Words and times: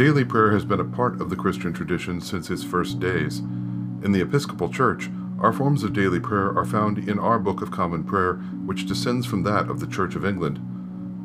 Daily 0.00 0.24
prayer 0.24 0.50
has 0.52 0.64
been 0.64 0.80
a 0.80 0.84
part 0.84 1.20
of 1.20 1.28
the 1.28 1.36
Christian 1.36 1.74
tradition 1.74 2.22
since 2.22 2.48
its 2.48 2.64
first 2.64 3.00
days. 3.00 3.40
In 3.40 4.12
the 4.12 4.22
Episcopal 4.22 4.70
Church, 4.70 5.10
our 5.38 5.52
forms 5.52 5.84
of 5.84 5.92
daily 5.92 6.18
prayer 6.18 6.56
are 6.56 6.64
found 6.64 7.06
in 7.06 7.18
our 7.18 7.38
Book 7.38 7.60
of 7.60 7.70
Common 7.70 8.02
Prayer, 8.02 8.36
which 8.64 8.86
descends 8.86 9.26
from 9.26 9.42
that 9.42 9.68
of 9.68 9.78
the 9.78 9.86
Church 9.86 10.14
of 10.14 10.24
England. 10.24 10.56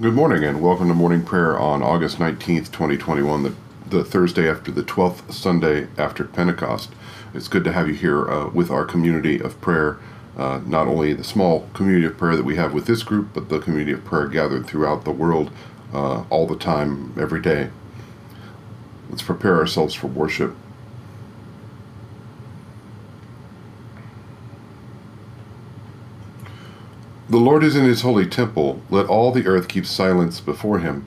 Good 0.00 0.12
morning 0.12 0.42
and 0.44 0.60
welcome 0.60 0.88
to 0.88 0.94
morning 0.94 1.24
prayer 1.24 1.56
on 1.58 1.82
August 1.82 2.18
19th, 2.18 2.70
2021, 2.72 3.44
the, 3.44 3.54
the 3.94 4.04
Thursday 4.04 4.50
after 4.50 4.72
the 4.72 4.82
12th 4.82 5.32
Sunday 5.32 5.86
after 5.96 6.24
Pentecost. 6.24 6.90
It's 7.32 7.46
good 7.46 7.62
to 7.62 7.72
have 7.72 7.86
you 7.86 7.94
here 7.94 8.28
uh, 8.28 8.48
with 8.48 8.68
our 8.68 8.84
community 8.84 9.38
of 9.40 9.60
prayer, 9.60 9.98
uh, 10.36 10.60
not 10.66 10.88
only 10.88 11.14
the 11.14 11.22
small 11.22 11.68
community 11.74 12.06
of 12.06 12.18
prayer 12.18 12.34
that 12.34 12.44
we 12.44 12.56
have 12.56 12.74
with 12.74 12.86
this 12.86 13.04
group, 13.04 13.28
but 13.32 13.48
the 13.48 13.60
community 13.60 13.92
of 13.92 14.04
prayer 14.04 14.26
gathered 14.26 14.66
throughout 14.66 15.04
the 15.04 15.12
world 15.12 15.52
uh, 15.92 16.24
all 16.28 16.44
the 16.48 16.56
time, 16.56 17.14
every 17.16 17.40
day. 17.40 17.70
Let's 19.10 19.22
prepare 19.22 19.58
ourselves 19.58 19.94
for 19.94 20.08
worship. 20.08 20.56
The 27.28 27.38
Lord 27.38 27.62
is 27.62 27.76
in 27.76 27.84
his 27.84 28.02
holy 28.02 28.26
temple. 28.26 28.82
Let 28.90 29.06
all 29.06 29.30
the 29.30 29.46
earth 29.46 29.68
keep 29.68 29.86
silence 29.86 30.40
before 30.40 30.80
him. 30.80 31.06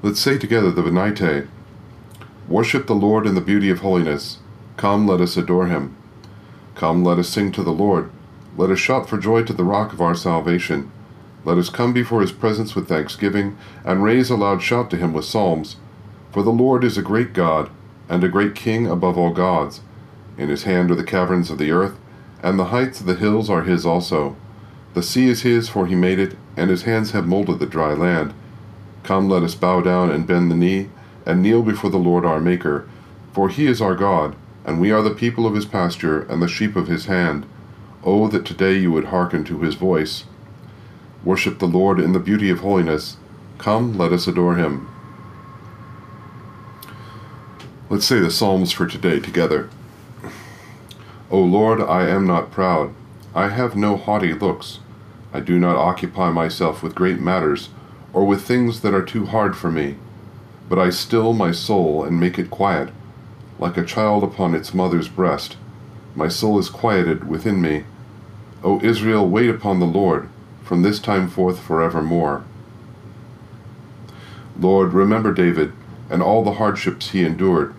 Let's 0.00 0.20
say 0.20 0.38
together 0.38 0.70
the 0.70 0.82
Venite. 0.82 1.48
Worship 2.46 2.86
the 2.86 2.94
Lord 2.94 3.26
in 3.26 3.34
the 3.34 3.40
beauty 3.40 3.68
of 3.68 3.80
holiness. 3.80 4.38
Come, 4.76 5.08
let 5.08 5.20
us 5.20 5.36
adore 5.36 5.66
him. 5.66 5.96
Come, 6.76 7.02
let 7.02 7.18
us 7.18 7.28
sing 7.28 7.50
to 7.50 7.64
the 7.64 7.72
Lord. 7.72 8.08
Let 8.56 8.70
us 8.70 8.78
shout 8.78 9.08
for 9.08 9.18
joy 9.18 9.42
to 9.42 9.52
the 9.52 9.64
rock 9.64 9.92
of 9.92 10.00
our 10.00 10.14
salvation. 10.14 10.92
Let 11.44 11.58
us 11.58 11.68
come 11.68 11.92
before 11.92 12.20
his 12.20 12.30
presence 12.30 12.76
with 12.76 12.86
thanksgiving, 12.86 13.58
and 13.84 14.04
raise 14.04 14.30
a 14.30 14.36
loud 14.36 14.62
shout 14.62 14.88
to 14.90 14.96
him 14.96 15.12
with 15.12 15.24
psalms. 15.24 15.78
For 16.30 16.44
the 16.44 16.50
Lord 16.50 16.84
is 16.84 16.96
a 16.96 17.02
great 17.02 17.32
God, 17.32 17.68
and 18.08 18.22
a 18.22 18.28
great 18.28 18.54
King 18.54 18.86
above 18.86 19.18
all 19.18 19.32
gods. 19.32 19.80
In 20.36 20.48
his 20.48 20.62
hand 20.62 20.92
are 20.92 20.94
the 20.94 21.02
caverns 21.02 21.50
of 21.50 21.58
the 21.58 21.72
earth, 21.72 21.98
and 22.40 22.56
the 22.56 22.66
heights 22.66 23.00
of 23.00 23.06
the 23.06 23.16
hills 23.16 23.50
are 23.50 23.62
his 23.62 23.84
also. 23.84 24.36
The 24.94 25.02
sea 25.02 25.28
is 25.28 25.42
his, 25.42 25.68
for 25.68 25.88
he 25.88 25.96
made 25.96 26.20
it, 26.20 26.36
and 26.56 26.70
his 26.70 26.82
hands 26.82 27.10
have 27.10 27.26
molded 27.26 27.58
the 27.58 27.66
dry 27.66 27.94
land. 27.94 28.32
Come, 29.08 29.30
let 29.30 29.42
us 29.42 29.54
bow 29.54 29.80
down 29.80 30.10
and 30.10 30.26
bend 30.26 30.50
the 30.50 30.54
knee, 30.54 30.90
and 31.24 31.40
kneel 31.40 31.62
before 31.62 31.88
the 31.88 31.96
Lord 31.96 32.26
our 32.26 32.40
Maker. 32.40 32.86
For 33.32 33.48
he 33.48 33.66
is 33.66 33.80
our 33.80 33.94
God, 33.94 34.36
and 34.66 34.78
we 34.78 34.90
are 34.90 35.00
the 35.00 35.14
people 35.14 35.46
of 35.46 35.54
his 35.54 35.64
pasture, 35.64 36.24
and 36.24 36.42
the 36.42 36.46
sheep 36.46 36.76
of 36.76 36.88
his 36.88 37.06
hand. 37.06 37.46
Oh, 38.04 38.28
that 38.28 38.44
today 38.44 38.74
you 38.74 38.92
would 38.92 39.06
hearken 39.06 39.44
to 39.44 39.60
his 39.60 39.76
voice. 39.76 40.24
Worship 41.24 41.58
the 41.58 41.64
Lord 41.64 41.98
in 41.98 42.12
the 42.12 42.18
beauty 42.18 42.50
of 42.50 42.58
holiness. 42.58 43.16
Come, 43.56 43.96
let 43.96 44.12
us 44.12 44.26
adore 44.26 44.56
him. 44.56 44.86
Let's 47.88 48.04
say 48.04 48.20
the 48.20 48.30
Psalms 48.30 48.72
for 48.72 48.86
today 48.86 49.20
together. 49.20 49.70
O 51.30 51.40
Lord, 51.40 51.80
I 51.80 52.08
am 52.08 52.26
not 52.26 52.50
proud. 52.50 52.94
I 53.34 53.48
have 53.48 53.74
no 53.74 53.96
haughty 53.96 54.34
looks. 54.34 54.80
I 55.32 55.40
do 55.40 55.58
not 55.58 55.76
occupy 55.76 56.30
myself 56.30 56.82
with 56.82 56.94
great 56.94 57.20
matters, 57.20 57.70
or 58.18 58.24
with 58.24 58.42
things 58.42 58.80
that 58.80 58.92
are 58.92 59.04
too 59.04 59.26
hard 59.26 59.56
for 59.56 59.70
me. 59.70 59.94
But 60.68 60.76
I 60.76 60.90
still 60.90 61.32
my 61.32 61.52
soul 61.52 62.02
and 62.02 62.18
make 62.18 62.36
it 62.36 62.50
quiet, 62.50 62.88
like 63.60 63.76
a 63.76 63.84
child 63.84 64.24
upon 64.24 64.56
its 64.56 64.74
mother's 64.74 65.06
breast. 65.06 65.56
My 66.16 66.26
soul 66.26 66.58
is 66.58 66.68
quieted 66.68 67.28
within 67.28 67.62
me. 67.62 67.84
O 68.64 68.80
Israel, 68.80 69.28
wait 69.28 69.48
upon 69.48 69.78
the 69.78 69.86
Lord, 69.86 70.28
from 70.64 70.82
this 70.82 70.98
time 70.98 71.28
forth 71.28 71.60
forevermore. 71.60 72.42
Lord, 74.58 74.92
remember 74.92 75.32
David, 75.32 75.72
and 76.10 76.20
all 76.20 76.42
the 76.42 76.54
hardships 76.54 77.10
he 77.10 77.24
endured, 77.24 77.72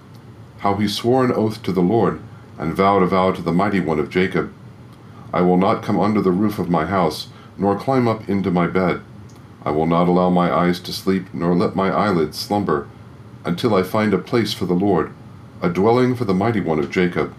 how 0.59 0.75
he 0.75 0.87
swore 0.87 1.25
an 1.25 1.33
oath 1.33 1.61
to 1.63 1.73
the 1.73 1.81
Lord, 1.81 2.21
and 2.57 2.73
vowed 2.73 3.03
a 3.03 3.07
vow 3.07 3.33
to 3.33 3.41
the 3.41 3.51
mighty 3.51 3.81
one 3.81 3.99
of 3.99 4.09
Jacob. 4.09 4.53
I 5.33 5.41
will 5.41 5.57
not 5.57 5.83
come 5.83 5.99
under 5.99 6.21
the 6.21 6.31
roof 6.31 6.59
of 6.59 6.69
my 6.69 6.85
house, 6.85 7.27
nor 7.57 7.77
climb 7.77 8.07
up 8.07 8.29
into 8.29 8.51
my 8.51 8.67
bed. 8.67 9.01
I 9.63 9.71
will 9.71 9.85
not 9.85 10.07
allow 10.07 10.29
my 10.29 10.51
eyes 10.51 10.79
to 10.81 10.93
sleep, 10.93 11.33
nor 11.33 11.55
let 11.55 11.75
my 11.75 11.89
eyelids 11.89 12.37
slumber, 12.37 12.87
until 13.43 13.75
I 13.75 13.83
find 13.83 14.13
a 14.13 14.17
place 14.17 14.53
for 14.53 14.65
the 14.65 14.73
Lord, 14.73 15.11
a 15.61 15.69
dwelling 15.69 16.15
for 16.15 16.25
the 16.25 16.33
mighty 16.33 16.61
one 16.61 16.79
of 16.79 16.91
Jacob. 16.91 17.33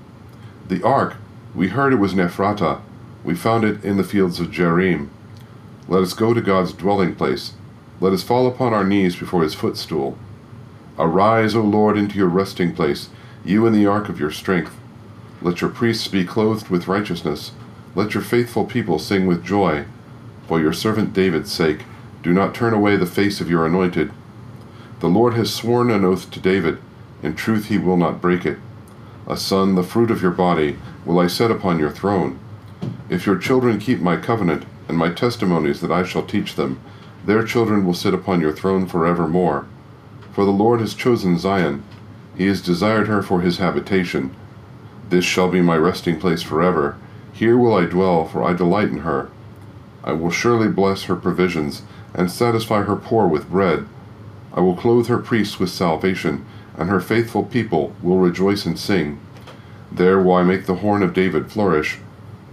The 0.69 0.83
ark, 0.83 1.17
we 1.55 1.69
heard 1.69 1.93
it 1.93 1.97
was 1.97 2.13
in 2.13 2.19
Ephratah, 2.19 2.83
we 3.25 3.35
found 3.35 3.65
it 3.65 3.85
in 3.85 3.97
the 3.97 4.05
fields 4.05 4.41
of 4.41 4.49
Jearim. 4.49 5.09
Let 5.89 6.03
us 6.03 6.15
go 6.15 6.33
to 6.33 6.41
God's 6.41 6.73
dwelling 6.73 7.15
place. 7.15 7.55
Let 8.01 8.13
us 8.13 8.23
fall 8.23 8.47
upon 8.47 8.73
our 8.73 8.85
knees 8.85 9.17
before 9.17 9.43
his 9.43 9.55
footstool. 9.55 10.17
Arise, 10.99 11.55
O 11.55 11.63
Lord, 11.63 11.99
into 11.99 12.17
your 12.17 12.29
resting 12.29 12.75
place, 12.75 13.09
you 13.45 13.67
in 13.67 13.73
the 13.73 13.87
ark 13.87 14.09
of 14.09 14.21
your 14.21 14.31
strength. 14.31 14.79
Let 15.43 15.61
your 15.61 15.71
priests 15.71 16.09
be 16.09 16.25
clothed 16.25 16.69
with 16.69 16.89
righteousness. 16.89 17.53
Let 17.95 18.15
your 18.15 18.23
faithful 18.23 18.67
people 18.67 18.99
sing 18.99 19.27
with 19.27 19.45
joy. 19.45 19.87
For 20.47 20.61
your 20.61 20.73
servant 20.73 21.13
David's 21.13 21.51
sake, 21.53 21.85
do 22.23 22.33
not 22.33 22.55
turn 22.55 22.75
away 22.75 22.97
the 22.97 23.07
face 23.07 23.41
of 23.41 23.51
your 23.51 23.67
anointed. 23.67 24.13
The 25.01 25.09
Lord 25.09 25.35
has 25.35 25.55
sworn 25.55 25.91
an 25.91 26.05
oath 26.05 26.31
to 26.31 26.41
David. 26.41 26.79
In 27.23 27.35
truth 27.35 27.67
he 27.67 27.79
will 27.79 27.97
not 27.97 28.21
break 28.21 28.45
it. 28.45 28.59
A 29.27 29.37
son, 29.37 29.75
the 29.75 29.83
fruit 29.83 30.11
of 30.11 30.23
your 30.23 30.31
body, 30.31 30.79
will 31.05 31.19
I 31.19 31.27
set 31.27 31.51
upon 31.51 31.79
your 31.79 31.91
throne. 31.91 32.39
If 33.09 33.27
your 33.27 33.39
children 33.39 33.79
keep 33.79 34.01
my 34.01 34.17
covenant, 34.17 34.65
and 34.89 34.99
my 34.99 35.11
testimonies 35.11 35.81
that 35.81 35.93
I 35.93 36.03
shall 36.03 36.27
teach 36.27 36.57
them, 36.57 36.81
their 37.25 37.45
children 37.45 37.87
will 37.87 37.95
sit 37.95 38.13
upon 38.13 38.41
your 38.41 38.53
throne 38.53 38.87
forevermore. 38.87 39.67
For 40.33 40.45
the 40.45 40.51
Lord 40.51 40.81
has 40.81 40.95
chosen 40.95 41.39
Zion. 41.39 41.85
He 42.37 42.47
has 42.47 42.61
desired 42.61 43.07
her 43.07 43.23
for 43.23 43.41
his 43.41 43.59
habitation. 43.59 44.35
This 45.09 45.25
shall 45.25 45.49
be 45.49 45.61
my 45.61 45.77
resting 45.77 46.19
place 46.19 46.43
forever. 46.43 46.97
Here 47.33 47.57
will 47.57 47.75
I 47.75 47.85
dwell, 47.85 48.27
for 48.27 48.43
I 48.43 48.53
delight 48.53 48.89
in 48.89 48.99
her. 48.99 49.31
I 50.03 50.13
will 50.13 50.31
surely 50.31 50.69
bless 50.69 51.05
her 51.05 51.17
provisions, 51.17 51.83
and 52.15 52.31
satisfy 52.31 52.83
her 52.83 52.97
poor 52.97 53.27
with 53.27 53.51
bread. 53.51 53.87
I 54.53 54.61
will 54.61 54.77
clothe 54.77 55.07
her 55.07 55.19
priests 55.19 55.59
with 55.61 55.71
salvation, 55.71 56.45
and 56.77 56.89
her 56.89 57.01
faithful 57.01 57.45
people 57.45 57.95
will 58.03 58.19
rejoice 58.19 58.67
and 58.67 58.79
sing. 58.79 59.21
There 59.93 60.21
will 60.21 60.35
I 60.35 60.43
make 60.43 60.67
the 60.67 60.77
horn 60.77 61.03
of 61.03 61.15
David 61.15 61.51
flourish. 61.51 61.99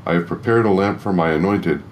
I 0.05 0.13
have 0.13 0.27
prepared 0.27 0.65
a 0.65 0.71
lamp 0.71 1.01
for 1.01 1.13
my 1.13 1.31
anointed. 1.31 1.83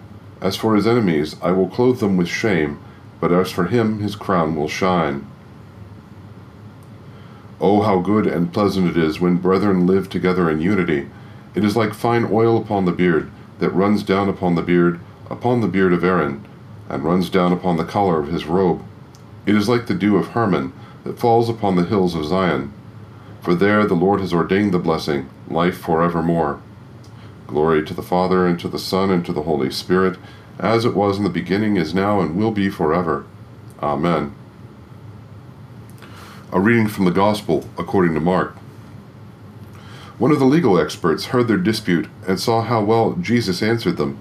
As 0.41 0.55
for 0.55 0.75
his 0.75 0.87
enemies, 0.87 1.35
I 1.41 1.51
will 1.51 1.67
clothe 1.67 1.99
them 1.99 2.17
with 2.17 2.27
shame, 2.27 2.79
but 3.19 3.31
as 3.31 3.51
for 3.51 3.65
him, 3.65 3.99
his 3.99 4.15
crown 4.15 4.55
will 4.55 4.67
shine. 4.67 5.25
Oh, 7.59 7.81
how 7.81 7.99
good 7.99 8.27
and 8.27 8.53
pleasant 8.53 8.89
it 8.89 8.97
is 8.97 9.19
when 9.21 9.37
brethren 9.37 9.87
live 9.87 10.09
together 10.09 10.49
in 10.49 10.61
unity. 10.61 11.07
It 11.55 11.63
is 11.63 11.77
like 11.77 11.93
fine 11.93 12.27
oil 12.31 12.57
upon 12.57 12.85
the 12.85 12.91
beard, 12.91 13.31
that 13.59 13.69
runs 13.69 14.03
down 14.03 14.27
upon 14.27 14.55
the 14.55 14.61
beard, 14.61 14.99
upon 15.29 15.61
the 15.61 15.67
beard 15.67 15.93
of 15.93 16.03
Aaron, 16.03 16.45
and 16.89 17.03
runs 17.03 17.29
down 17.29 17.51
upon 17.51 17.77
the 17.77 17.85
collar 17.85 18.19
of 18.19 18.27
his 18.27 18.45
robe. 18.45 18.83
It 19.45 19.55
is 19.55 19.69
like 19.69 19.87
the 19.87 19.93
dew 19.93 20.17
of 20.17 20.29
Hermon, 20.29 20.73
that 21.03 21.19
falls 21.19 21.49
upon 21.49 21.75
the 21.75 21.85
hills 21.85 22.15
of 22.15 22.25
Zion. 22.25 22.73
For 23.41 23.53
there 23.53 23.85
the 23.85 23.93
Lord 23.93 24.19
has 24.21 24.33
ordained 24.33 24.73
the 24.73 24.79
blessing, 24.79 25.29
life 25.47 25.77
for 25.77 26.01
evermore. 26.01 26.59
Glory 27.47 27.85
to 27.85 27.93
the 27.93 28.01
Father, 28.01 28.47
and 28.47 28.59
to 28.59 28.67
the 28.67 28.79
Son, 28.79 29.11
and 29.11 29.23
to 29.25 29.31
the 29.31 29.43
Holy 29.43 29.69
Spirit, 29.69 30.17
as 30.57 30.83
it 30.83 30.95
was 30.95 31.17
in 31.17 31.23
the 31.23 31.29
beginning, 31.29 31.77
is 31.77 31.93
now, 31.93 32.19
and 32.19 32.35
will 32.35 32.51
be 32.51 32.69
forever. 32.69 33.25
Amen. 33.83 34.33
A 36.51 36.59
reading 36.59 36.87
from 36.87 37.05
the 37.05 37.11
Gospel 37.11 37.69
according 37.77 38.13
to 38.15 38.19
Mark. 38.19 38.55
One 40.17 40.31
of 40.31 40.39
the 40.39 40.45
legal 40.45 40.79
experts 40.79 41.25
heard 41.25 41.47
their 41.47 41.57
dispute 41.57 42.07
and 42.27 42.39
saw 42.39 42.61
how 42.61 42.81
well 42.81 43.13
Jesus 43.13 43.61
answered 43.61 43.97
them. 43.97 44.17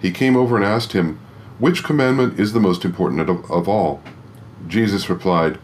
He 0.00 0.10
came 0.10 0.36
over 0.36 0.56
and 0.56 0.64
asked 0.64 0.92
him, 0.92 1.20
Which 1.58 1.82
commandment 1.82 2.38
is 2.38 2.52
the 2.52 2.60
most 2.60 2.84
important 2.84 3.30
of, 3.30 3.50
of 3.50 3.66
all? 3.66 4.02
Jesus 4.68 5.08
replied, 5.08 5.58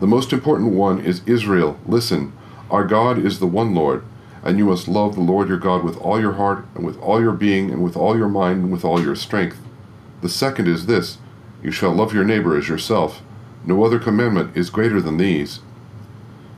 The 0.00 0.06
most 0.06 0.32
important 0.32 0.72
one 0.72 1.00
is 1.00 1.20
Israel. 1.26 1.78
Listen, 1.86 2.32
our 2.70 2.84
God 2.84 3.18
is 3.18 3.40
the 3.40 3.46
one 3.46 3.74
Lord, 3.74 4.04
and 4.42 4.56
you 4.56 4.64
must 4.64 4.88
love 4.88 5.14
the 5.14 5.20
Lord 5.20 5.48
your 5.48 5.58
God 5.58 5.84
with 5.84 5.98
all 5.98 6.18
your 6.18 6.34
heart, 6.34 6.64
and 6.74 6.86
with 6.86 6.98
all 6.98 7.20
your 7.20 7.32
being, 7.32 7.70
and 7.70 7.84
with 7.84 7.94
all 7.94 8.16
your 8.16 8.28
mind, 8.28 8.62
and 8.62 8.72
with 8.72 8.86
all 8.86 9.02
your 9.02 9.14
strength. 9.14 9.58
The 10.22 10.30
second 10.30 10.66
is 10.66 10.86
this 10.86 11.18
You 11.62 11.70
shall 11.70 11.92
love 11.92 12.14
your 12.14 12.24
neighbor 12.24 12.56
as 12.56 12.68
yourself. 12.68 13.20
No 13.66 13.84
other 13.84 13.98
commandment 13.98 14.56
is 14.56 14.70
greater 14.70 15.00
than 15.00 15.18
these. 15.18 15.60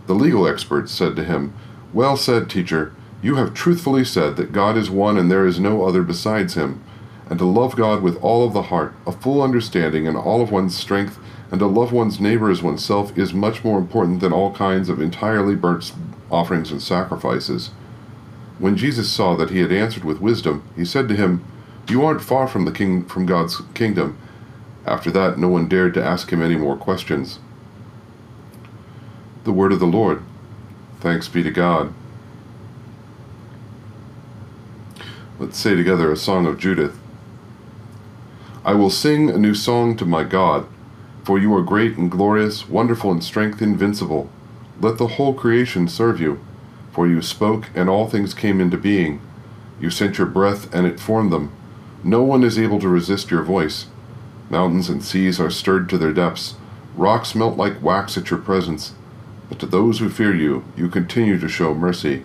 The 0.06 0.14
legal 0.14 0.46
experts 0.46 0.92
said 0.92 1.16
to 1.16 1.24
him, 1.24 1.54
Well 1.92 2.16
said, 2.16 2.48
teacher. 2.48 2.94
You 3.20 3.34
have 3.34 3.54
truthfully 3.54 4.04
said 4.04 4.36
that 4.36 4.52
God 4.52 4.76
is 4.76 4.90
one 4.90 5.16
and 5.16 5.28
there 5.28 5.46
is 5.46 5.58
no 5.58 5.84
other 5.84 6.02
besides 6.02 6.54
him. 6.54 6.84
And 7.28 7.38
to 7.38 7.44
love 7.44 7.76
God 7.76 8.02
with 8.02 8.22
all 8.22 8.46
of 8.46 8.52
the 8.52 8.62
heart, 8.62 8.94
a 9.06 9.12
full 9.12 9.42
understanding, 9.42 10.06
and 10.06 10.16
all 10.16 10.40
of 10.40 10.52
one's 10.52 10.76
strength, 10.76 11.18
and 11.50 11.60
to 11.60 11.66
love 11.66 11.92
one's 11.92 12.20
neighbor 12.20 12.50
as 12.50 12.62
oneself 12.62 13.16
is 13.16 13.32
much 13.34 13.64
more 13.64 13.78
important 13.78 14.20
than 14.20 14.32
all 14.32 14.54
kinds 14.54 14.88
of 14.88 15.00
entirely 15.00 15.54
burnt 15.54 15.92
offerings 16.30 16.70
and 16.70 16.82
sacrifices. 16.82 17.70
When 18.58 18.76
Jesus 18.76 19.10
saw 19.10 19.36
that 19.36 19.50
he 19.50 19.60
had 19.60 19.72
answered 19.72 20.04
with 20.04 20.20
wisdom, 20.20 20.66
he 20.74 20.84
said 20.84 21.08
to 21.08 21.16
him, 21.16 21.44
You 21.88 22.04
aren't 22.04 22.22
far 22.22 22.48
from 22.48 22.64
the 22.64 22.72
king 22.72 23.04
from 23.04 23.26
God's 23.26 23.60
kingdom. 23.74 24.18
After 24.86 25.10
that, 25.10 25.38
no 25.38 25.48
one 25.48 25.68
dared 25.68 25.94
to 25.94 26.04
ask 26.04 26.32
him 26.32 26.42
any 26.42 26.56
more 26.56 26.76
questions. 26.76 27.38
The 29.44 29.52
word 29.52 29.72
of 29.72 29.80
the 29.80 29.86
Lord. 29.86 30.22
Thanks 31.00 31.28
be 31.28 31.42
to 31.42 31.50
God. 31.50 31.92
Let's 35.38 35.58
say 35.58 35.74
together 35.74 36.10
a 36.10 36.16
song 36.16 36.46
of 36.46 36.58
Judith. 36.58 36.98
I 38.66 38.74
will 38.74 38.90
sing 38.90 39.30
a 39.30 39.38
new 39.38 39.54
song 39.54 39.96
to 39.96 40.04
my 40.04 40.24
God, 40.24 40.66
for 41.22 41.38
you 41.38 41.54
are 41.54 41.62
great 41.62 41.96
and 41.96 42.10
glorious, 42.10 42.68
wonderful 42.68 43.12
in 43.12 43.20
strength, 43.20 43.62
invincible. 43.62 44.28
Let 44.80 44.98
the 44.98 45.06
whole 45.06 45.34
creation 45.34 45.86
serve 45.86 46.20
you, 46.20 46.40
for 46.90 47.06
you 47.06 47.22
spoke, 47.22 47.70
and 47.76 47.88
all 47.88 48.08
things 48.08 48.34
came 48.34 48.60
into 48.60 48.76
being. 48.76 49.20
You 49.78 49.88
sent 49.88 50.18
your 50.18 50.26
breath, 50.26 50.74
and 50.74 50.84
it 50.84 50.98
formed 50.98 51.32
them. 51.32 51.52
No 52.02 52.24
one 52.24 52.42
is 52.42 52.58
able 52.58 52.80
to 52.80 52.88
resist 52.88 53.30
your 53.30 53.44
voice. 53.44 53.86
Mountains 54.50 54.88
and 54.88 55.04
seas 55.04 55.38
are 55.38 55.48
stirred 55.48 55.88
to 55.90 55.96
their 55.96 56.12
depths. 56.12 56.56
Rocks 56.96 57.36
melt 57.36 57.56
like 57.56 57.80
wax 57.80 58.18
at 58.18 58.30
your 58.30 58.40
presence. 58.40 58.94
But 59.48 59.60
to 59.60 59.66
those 59.66 60.00
who 60.00 60.08
fear 60.08 60.34
you, 60.34 60.64
you 60.76 60.88
continue 60.88 61.38
to 61.38 61.48
show 61.48 61.72
mercy. 61.72 62.24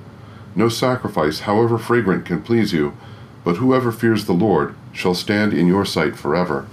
No 0.56 0.70
sacrifice, 0.70 1.42
however 1.42 1.78
fragrant, 1.78 2.26
can 2.26 2.42
please 2.42 2.74
you, 2.74 2.98
but 3.44 3.58
whoever 3.58 3.92
fears 3.92 4.26
the 4.26 4.34
Lord 4.34 4.76
shall 4.94 5.14
stand 5.14 5.54
in 5.54 5.68
your 5.68 5.86
sight 5.86 6.16
forever. 6.16 6.68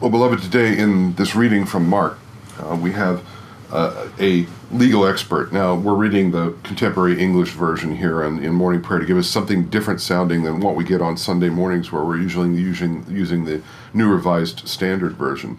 Well, 0.00 0.10
beloved, 0.10 0.40
today 0.40 0.78
in 0.78 1.14
this 1.16 1.34
reading 1.34 1.66
from 1.66 1.86
Mark, 1.86 2.18
uh, 2.58 2.74
we 2.74 2.92
have 2.92 3.22
uh, 3.70 4.08
a 4.18 4.46
legal 4.72 5.06
expert. 5.06 5.52
Now, 5.52 5.74
we're 5.74 5.94
reading 5.94 6.30
the 6.30 6.54
contemporary 6.62 7.20
English 7.20 7.50
version 7.50 7.96
here 7.96 8.22
in, 8.22 8.42
in 8.42 8.54
morning 8.54 8.80
prayer 8.80 8.98
to 8.98 9.06
give 9.06 9.18
us 9.18 9.28
something 9.28 9.68
different 9.68 10.00
sounding 10.00 10.42
than 10.42 10.60
what 10.60 10.74
we 10.74 10.84
get 10.84 11.02
on 11.02 11.16
Sunday 11.16 11.50
mornings, 11.50 11.92
where 11.92 12.02
we're 12.02 12.16
usually 12.16 12.48
using, 12.58 13.04
using 13.08 13.44
the 13.44 13.62
New 13.92 14.10
Revised 14.10 14.66
Standard 14.66 15.12
Version. 15.12 15.58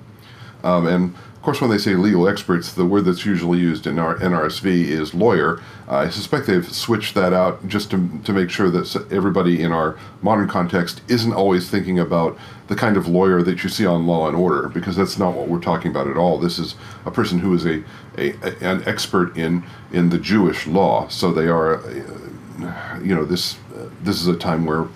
Um, 0.63 0.87
and 0.87 1.15
of 1.41 1.45
course, 1.45 1.59
when 1.59 1.71
they 1.71 1.79
say 1.79 1.95
legal 1.95 2.27
experts, 2.27 2.71
the 2.73 2.85
word 2.85 3.05
that's 3.05 3.25
usually 3.25 3.57
used 3.57 3.87
in 3.87 3.97
our 3.97 4.15
NRSV 4.17 4.65
is 4.85 5.15
lawyer. 5.15 5.59
Uh, 5.87 5.95
I 5.95 6.09
suspect 6.09 6.45
they've 6.45 6.71
switched 6.71 7.15
that 7.15 7.33
out 7.33 7.67
just 7.67 7.89
to, 7.89 8.19
to 8.25 8.31
make 8.31 8.51
sure 8.51 8.69
that 8.69 9.07
everybody 9.11 9.59
in 9.59 9.71
our 9.71 9.97
modern 10.21 10.47
context 10.47 11.01
isn't 11.07 11.33
always 11.33 11.67
thinking 11.67 11.97
about 11.97 12.37
the 12.67 12.75
kind 12.75 12.95
of 12.95 13.07
lawyer 13.07 13.41
that 13.41 13.63
you 13.63 13.69
see 13.69 13.87
on 13.87 14.05
Law 14.05 14.27
and 14.27 14.37
Order, 14.37 14.69
because 14.69 14.95
that's 14.95 15.17
not 15.17 15.33
what 15.33 15.47
we're 15.47 15.59
talking 15.59 15.89
about 15.89 16.05
at 16.07 16.15
all. 16.15 16.37
This 16.37 16.59
is 16.59 16.75
a 17.07 17.11
person 17.11 17.39
who 17.39 17.55
is 17.55 17.65
a, 17.65 17.83
a 18.19 18.33
an 18.61 18.83
expert 18.87 19.35
in 19.35 19.63
in 19.91 20.09
the 20.11 20.19
Jewish 20.19 20.67
law. 20.67 21.07
So 21.07 21.33
they 21.33 21.47
are, 21.47 21.77
uh, 21.77 22.99
you 23.03 23.15
know, 23.15 23.25
this 23.25 23.57
uh, 23.75 23.89
this 24.03 24.21
is 24.21 24.27
a 24.27 24.37
time 24.37 24.65
where 24.65 24.87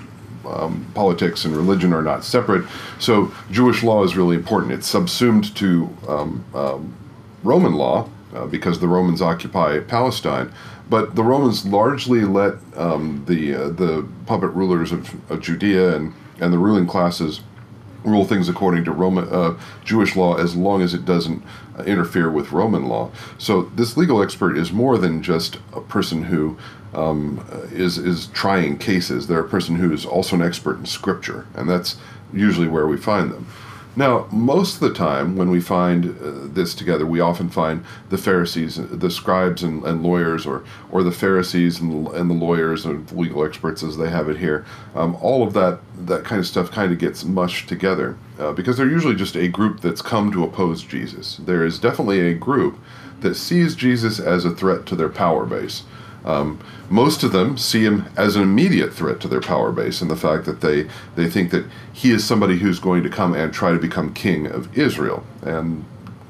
um, 0.48 0.86
politics 0.94 1.46
and 1.46 1.56
religion 1.56 1.94
are 1.94 2.02
not 2.02 2.24
separate. 2.24 2.66
So 3.00 3.32
Jewish 3.52 3.84
law 3.84 4.04
is 4.04 4.16
really 4.16 4.36
important. 4.36 4.74
It's 4.74 4.88
subsumed 4.88 5.56
to 5.56 5.90
um, 6.08 6.46
um, 6.54 6.94
Roman 7.44 7.74
law 7.74 8.10
uh, 8.34 8.46
because 8.48 8.80
the 8.80 8.88
Romans 8.88 9.22
occupy 9.22 9.80
Palestine, 9.80 10.52
but 10.90 11.16
the 11.16 11.24
Romans 11.24 11.66
largely 11.66 12.22
let 12.22 12.56
um, 12.76 13.24
the 13.28 13.56
uh, 13.56 13.70
the 13.70 14.08
puppet 14.26 14.52
rulers 14.52 14.92
of, 14.92 15.32
of, 15.32 15.42
Judea 15.42 15.96
and 15.96 16.14
and 16.40 16.52
the 16.52 16.58
ruling 16.58 16.86
classes 16.88 17.42
rule 18.04 18.26
things 18.26 18.50
according 18.50 18.84
to 18.86 18.92
Roman 18.92 19.28
uh, 19.30 19.58
Jewish 19.84 20.16
law 20.16 20.36
as 20.36 20.56
long 20.56 20.82
as 20.82 20.94
it 20.94 21.06
doesn't 21.06 21.44
uh, 21.78 21.84
interfere 21.84 22.30
with 22.30 22.52
Roman 22.52 22.86
law. 22.86 23.12
So 23.38 23.64
this 23.64 23.98
legal 23.98 24.22
expert 24.22 24.58
is 24.58 24.72
more 24.72 24.98
than 24.98 25.24
just 25.24 25.58
a 25.74 25.82
person 25.82 26.24
who 26.24 26.58
um, 26.96 27.46
is 27.72 27.98
is 27.98 28.28
trying 28.28 28.78
cases. 28.78 29.28
They're 29.28 29.40
a 29.40 29.50
person 29.50 29.76
who 29.76 29.92
is 29.94 30.06
also 30.06 30.36
an 30.36 30.42
expert 30.42 30.78
in 30.78 30.86
scripture, 30.86 31.46
and 31.56 31.70
that's 31.70 31.98
usually 32.34 32.68
where 32.68 32.88
we 32.88 32.98
find 32.98 33.32
them. 33.32 33.48
Now, 33.98 34.28
most 34.30 34.76
of 34.76 34.82
the 34.82 34.94
time 34.94 35.38
when 35.38 35.50
we 35.50 35.62
find 35.62 36.06
uh, 36.06 36.54
this 36.54 36.76
together, 36.76 37.06
we 37.06 37.22
often 37.22 37.50
find 37.50 37.86
the 38.10 38.18
Pharisees, 38.18 38.76
the 38.76 39.10
scribes 39.10 39.64
and, 39.64 39.86
and 39.86 40.04
lawyers, 40.04 40.46
or 40.46 40.66
or 40.92 41.02
the 41.02 41.14
Pharisees 41.14 41.80
and, 41.80 42.08
and 42.10 42.30
the 42.30 42.34
lawyers 42.34 42.86
and 42.86 43.10
legal 43.14 43.46
experts, 43.46 43.84
as 43.84 43.98
they 43.98 44.10
have 44.10 44.28
it 44.28 44.38
here. 44.38 44.66
Um, 44.96 45.16
all 45.22 45.48
of 45.48 45.54
that 45.54 45.80
that 45.98 46.26
kind 46.26 46.40
of 46.40 46.48
stuff 46.48 46.72
kind 46.72 46.92
of 46.92 47.00
gets 47.00 47.24
mushed 47.24 47.70
together 47.70 48.18
uh, 48.38 48.52
because 48.52 48.76
they're 48.76 48.90
usually 48.90 49.16
just 49.16 49.38
a 49.38 49.48
group 49.48 49.80
that's 49.80 50.02
come 50.02 50.30
to 50.34 50.44
oppose 50.44 50.84
Jesus. 50.84 51.38
There 51.38 51.66
is 51.66 51.80
definitely 51.80 52.20
a 52.20 52.34
group 52.34 52.78
that 53.22 53.36
sees 53.36 53.76
Jesus 53.76 54.20
as 54.20 54.44
a 54.44 54.52
threat 54.52 54.86
to 54.88 54.96
their 54.96 55.10
power 55.10 55.46
base. 55.46 55.84
Um, 56.26 56.60
most 56.90 57.24
of 57.24 57.32
them 57.32 57.58
see 57.58 57.84
him 57.84 58.06
as 58.18 58.36
an 58.36 58.42
immediate 58.42 58.94
threat 58.94 59.20
to 59.22 59.28
their 59.28 59.42
power 59.42 59.72
base, 59.72 60.02
and 60.02 60.10
the 60.10 60.16
fact 60.16 60.46
that 60.46 60.62
they 60.62 60.88
they 61.16 61.30
think 61.30 61.52
that 61.52 61.66
he 61.94 62.12
is 62.12 62.26
somebody 62.26 62.58
who's 62.58 62.80
going 62.80 63.04
to 63.04 63.10
come 63.10 63.34
and 63.34 63.54
try 63.54 63.72
to 63.72 63.80
become 63.80 64.14
king 64.14 64.48
of 64.48 64.76
Israel. 64.78 65.24
And 65.44 65.86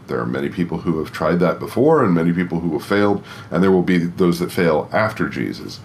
there 0.08 0.20
are 0.20 0.26
many 0.26 0.50
people 0.50 0.80
who 0.80 1.00
have 1.00 1.12
tried 1.12 1.40
that 1.40 1.60
before, 1.60 2.04
and 2.04 2.14
many 2.14 2.34
people 2.34 2.60
who 2.60 2.74
have 2.74 2.86
failed, 2.86 3.24
and 3.50 3.64
there 3.64 3.72
will 3.72 3.82
be 3.82 3.98
those 3.98 4.40
that 4.40 4.52
fail 4.52 4.90
after 4.92 5.30
Jesus. 5.30 5.80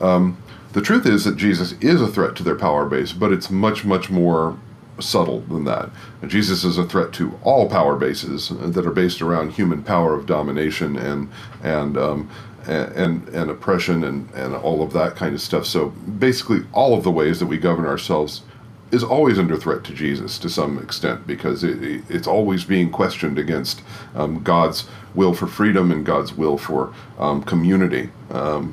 Um, 0.00 0.36
the 0.74 0.82
truth 0.82 1.06
is 1.06 1.24
that 1.24 1.36
Jesus 1.36 1.72
is 1.80 2.00
a 2.00 2.06
threat 2.06 2.36
to 2.36 2.42
their 2.42 2.54
power 2.54 2.84
base, 2.86 3.12
but 3.12 3.32
it's 3.32 3.50
much, 3.50 3.84
much 3.84 4.10
more 4.10 4.58
subtle 5.00 5.40
than 5.42 5.64
that. 5.64 5.90
Jesus 6.26 6.64
is 6.64 6.76
a 6.76 6.84
threat 6.84 7.12
to 7.14 7.38
all 7.42 7.68
power 7.68 7.96
bases 7.96 8.50
that 8.50 8.86
are 8.86 8.90
based 8.90 9.22
around 9.22 9.52
human 9.52 9.82
power 9.82 10.14
of 10.14 10.26
domination 10.26 10.96
and 10.96 11.30
and 11.62 11.96
um, 11.96 12.30
and, 12.68 13.28
and 13.28 13.50
oppression 13.50 14.04
and, 14.04 14.30
and 14.32 14.54
all 14.54 14.82
of 14.82 14.92
that 14.92 15.16
kind 15.16 15.34
of 15.34 15.40
stuff. 15.40 15.66
So 15.66 15.88
basically, 15.88 16.60
all 16.72 16.96
of 16.96 17.04
the 17.04 17.10
ways 17.10 17.40
that 17.40 17.46
we 17.46 17.58
govern 17.58 17.86
ourselves 17.86 18.42
is 18.90 19.04
always 19.04 19.38
under 19.38 19.56
threat 19.56 19.84
to 19.84 19.92
Jesus 19.92 20.38
to 20.38 20.48
some 20.48 20.78
extent 20.78 21.26
because 21.26 21.62
it, 21.62 22.02
it's 22.08 22.26
always 22.26 22.64
being 22.64 22.90
questioned 22.90 23.38
against 23.38 23.82
um, 24.14 24.42
God's 24.42 24.88
will 25.14 25.34
for 25.34 25.46
freedom 25.46 25.90
and 25.90 26.06
God's 26.06 26.32
will 26.32 26.56
for 26.56 26.94
um, 27.18 27.42
community, 27.42 28.10
um, 28.30 28.72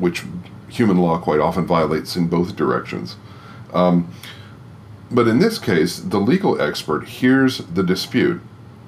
which 0.00 0.24
human 0.68 0.98
law 0.98 1.18
quite 1.18 1.38
often 1.38 1.66
violates 1.66 2.16
in 2.16 2.28
both 2.28 2.56
directions. 2.56 3.16
Um, 3.72 4.12
but 5.10 5.28
in 5.28 5.38
this 5.38 5.58
case, 5.58 5.98
the 5.98 6.18
legal 6.18 6.60
expert 6.60 7.06
hears 7.06 7.58
the 7.58 7.82
dispute 7.82 8.40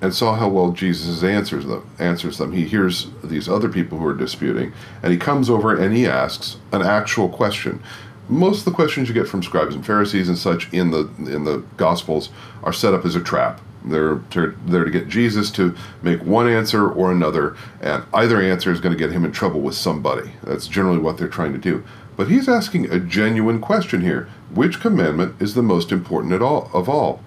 and 0.04 0.14
saw 0.14 0.34
how 0.34 0.48
well 0.48 0.70
Jesus 0.70 1.24
answers 1.24 1.64
them. 1.64 1.88
Answers 1.98 2.36
them. 2.36 2.52
He 2.52 2.66
hears 2.66 3.08
these 3.22 3.48
other 3.48 3.70
people 3.70 3.98
who 3.98 4.04
are 4.04 4.14
disputing, 4.14 4.74
and 5.02 5.10
he 5.10 5.18
comes 5.18 5.48
over 5.48 5.74
and 5.74 5.96
he 5.96 6.06
asks 6.06 6.58
an 6.72 6.82
actual 6.82 7.30
question. 7.30 7.82
Most 8.28 8.58
of 8.58 8.64
the 8.66 8.72
questions 8.72 9.08
you 9.08 9.14
get 9.14 9.26
from 9.26 9.42
scribes 9.42 9.74
and 9.74 9.84
Pharisees 9.84 10.28
and 10.28 10.36
such 10.36 10.70
in 10.74 10.90
the 10.90 11.10
in 11.18 11.44
the 11.44 11.64
Gospels 11.78 12.28
are 12.62 12.72
set 12.72 12.92
up 12.92 13.06
as 13.06 13.16
a 13.16 13.20
trap. 13.20 13.62
They're 13.82 14.18
to, 14.30 14.54
they're 14.66 14.84
to 14.84 14.90
get 14.90 15.08
Jesus 15.08 15.50
to 15.52 15.74
make 16.02 16.22
one 16.22 16.48
answer 16.48 16.86
or 16.86 17.10
another, 17.10 17.56
and 17.80 18.04
either 18.12 18.42
answer 18.42 18.70
is 18.70 18.80
going 18.80 18.94
to 18.94 18.98
get 18.98 19.12
him 19.12 19.24
in 19.24 19.32
trouble 19.32 19.60
with 19.60 19.74
somebody. 19.74 20.32
That's 20.42 20.68
generally 20.68 20.98
what 20.98 21.16
they're 21.16 21.28
trying 21.28 21.52
to 21.52 21.58
do. 21.58 21.82
But 22.14 22.28
he's 22.28 22.48
asking 22.48 22.90
a 22.90 23.00
genuine 23.00 23.60
question 23.60 24.02
here. 24.02 24.28
Which 24.52 24.80
commandment 24.80 25.40
is 25.40 25.54
the 25.54 25.62
most 25.62 25.92
important 25.92 26.34
at 26.34 26.42
all 26.42 26.70
of 26.74 26.90
all? 26.90 27.20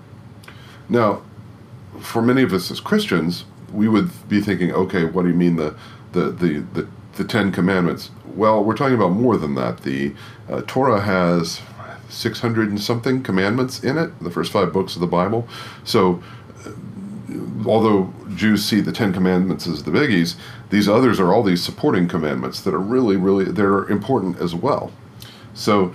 Now, 0.90 1.24
for 2.00 2.22
many 2.22 2.44
of 2.44 2.54
us 2.54 2.72
as 2.72 2.80
Christians, 2.80 3.46
we 3.72 3.88
would 3.88 4.10
be 4.30 4.42
thinking, 4.42 4.72
okay, 4.72 5.06
what 5.06 5.24
do 5.24 5.30
you 5.30 5.36
mean 5.36 5.56
the 5.56 5.76
the 6.14 6.32
the 6.32 6.60
the, 6.74 6.88
the 7.16 7.24
Ten 7.24 7.52
Commandments? 7.52 8.12
Well, 8.36 8.64
we're 8.64 8.76
talking 8.76 8.96
about 8.96 9.12
more 9.12 9.38
than 9.38 9.56
that. 9.56 9.82
The 9.82 10.14
uh, 10.50 10.62
Torah 10.68 11.02
has 11.02 11.62
600 12.10 12.70
and 12.70 12.80
something 12.80 13.24
commandments 13.24 13.84
in 13.84 13.98
it, 13.98 14.18
the 14.22 14.32
first 14.32 14.52
five 14.52 14.72
books 14.72 14.96
of 14.96 15.02
the 15.02 15.08
Bible. 15.08 15.48
So, 15.84 16.22
uh, 16.66 17.68
although 17.68 18.14
Jews 18.36 18.64
see 18.64 18.80
the 18.80 18.92
Ten 18.92 19.12
Commandments 19.12 19.68
as 19.68 19.84
the 19.84 19.92
biggies, 19.92 20.36
these 20.70 20.88
others 20.88 21.20
are 21.20 21.34
all 21.34 21.44
these 21.44 21.64
supporting 21.64 22.08
commandments 22.08 22.62
that 22.62 22.74
are 22.74 22.80
really, 22.80 23.18
really 23.18 23.46
they're 23.46 23.86
important 23.86 24.40
as 24.40 24.56
well. 24.56 24.92
So, 25.54 25.94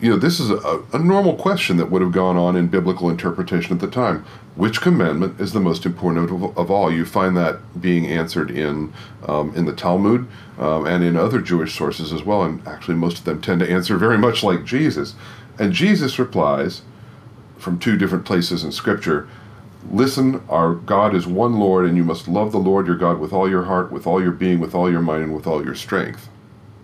you 0.00 0.10
know, 0.10 0.16
this 0.16 0.40
is 0.40 0.50
a, 0.50 0.82
a 0.92 0.98
normal 0.98 1.34
question 1.34 1.76
that 1.78 1.90
would 1.90 2.02
have 2.02 2.12
gone 2.12 2.36
on 2.36 2.56
in 2.56 2.68
biblical 2.68 3.08
interpretation 3.08 3.72
at 3.72 3.80
the 3.80 3.90
time. 3.90 4.24
Which 4.54 4.80
commandment 4.80 5.40
is 5.40 5.52
the 5.52 5.60
most 5.60 5.86
important 5.86 6.30
of, 6.30 6.58
of 6.58 6.70
all? 6.70 6.92
You 6.92 7.04
find 7.04 7.36
that 7.36 7.80
being 7.80 8.06
answered 8.06 8.50
in 8.50 8.92
um, 9.26 9.54
in 9.54 9.64
the 9.64 9.72
Talmud 9.72 10.26
um, 10.58 10.86
and 10.86 11.04
in 11.04 11.16
other 11.16 11.40
Jewish 11.40 11.74
sources 11.74 12.12
as 12.12 12.24
well. 12.24 12.42
And 12.42 12.66
actually, 12.66 12.96
most 12.96 13.18
of 13.18 13.24
them 13.24 13.40
tend 13.40 13.60
to 13.60 13.70
answer 13.70 13.96
very 13.96 14.18
much 14.18 14.42
like 14.42 14.64
Jesus. 14.64 15.14
And 15.58 15.72
Jesus 15.72 16.18
replies 16.18 16.82
from 17.58 17.78
two 17.78 17.96
different 17.96 18.24
places 18.24 18.64
in 18.64 18.72
Scripture. 18.72 19.28
Listen, 19.90 20.42
our 20.48 20.74
God 20.74 21.14
is 21.14 21.26
one 21.26 21.58
Lord, 21.58 21.86
and 21.86 21.96
you 21.96 22.04
must 22.04 22.28
love 22.28 22.52
the 22.52 22.58
Lord 22.58 22.86
your 22.86 22.96
God 22.96 23.18
with 23.18 23.32
all 23.32 23.48
your 23.48 23.64
heart, 23.64 23.92
with 23.92 24.06
all 24.06 24.22
your 24.22 24.32
being, 24.32 24.58
with 24.58 24.74
all 24.74 24.90
your 24.90 25.00
mind, 25.00 25.24
and 25.24 25.34
with 25.34 25.46
all 25.46 25.64
your 25.64 25.74
strength. 25.74 26.28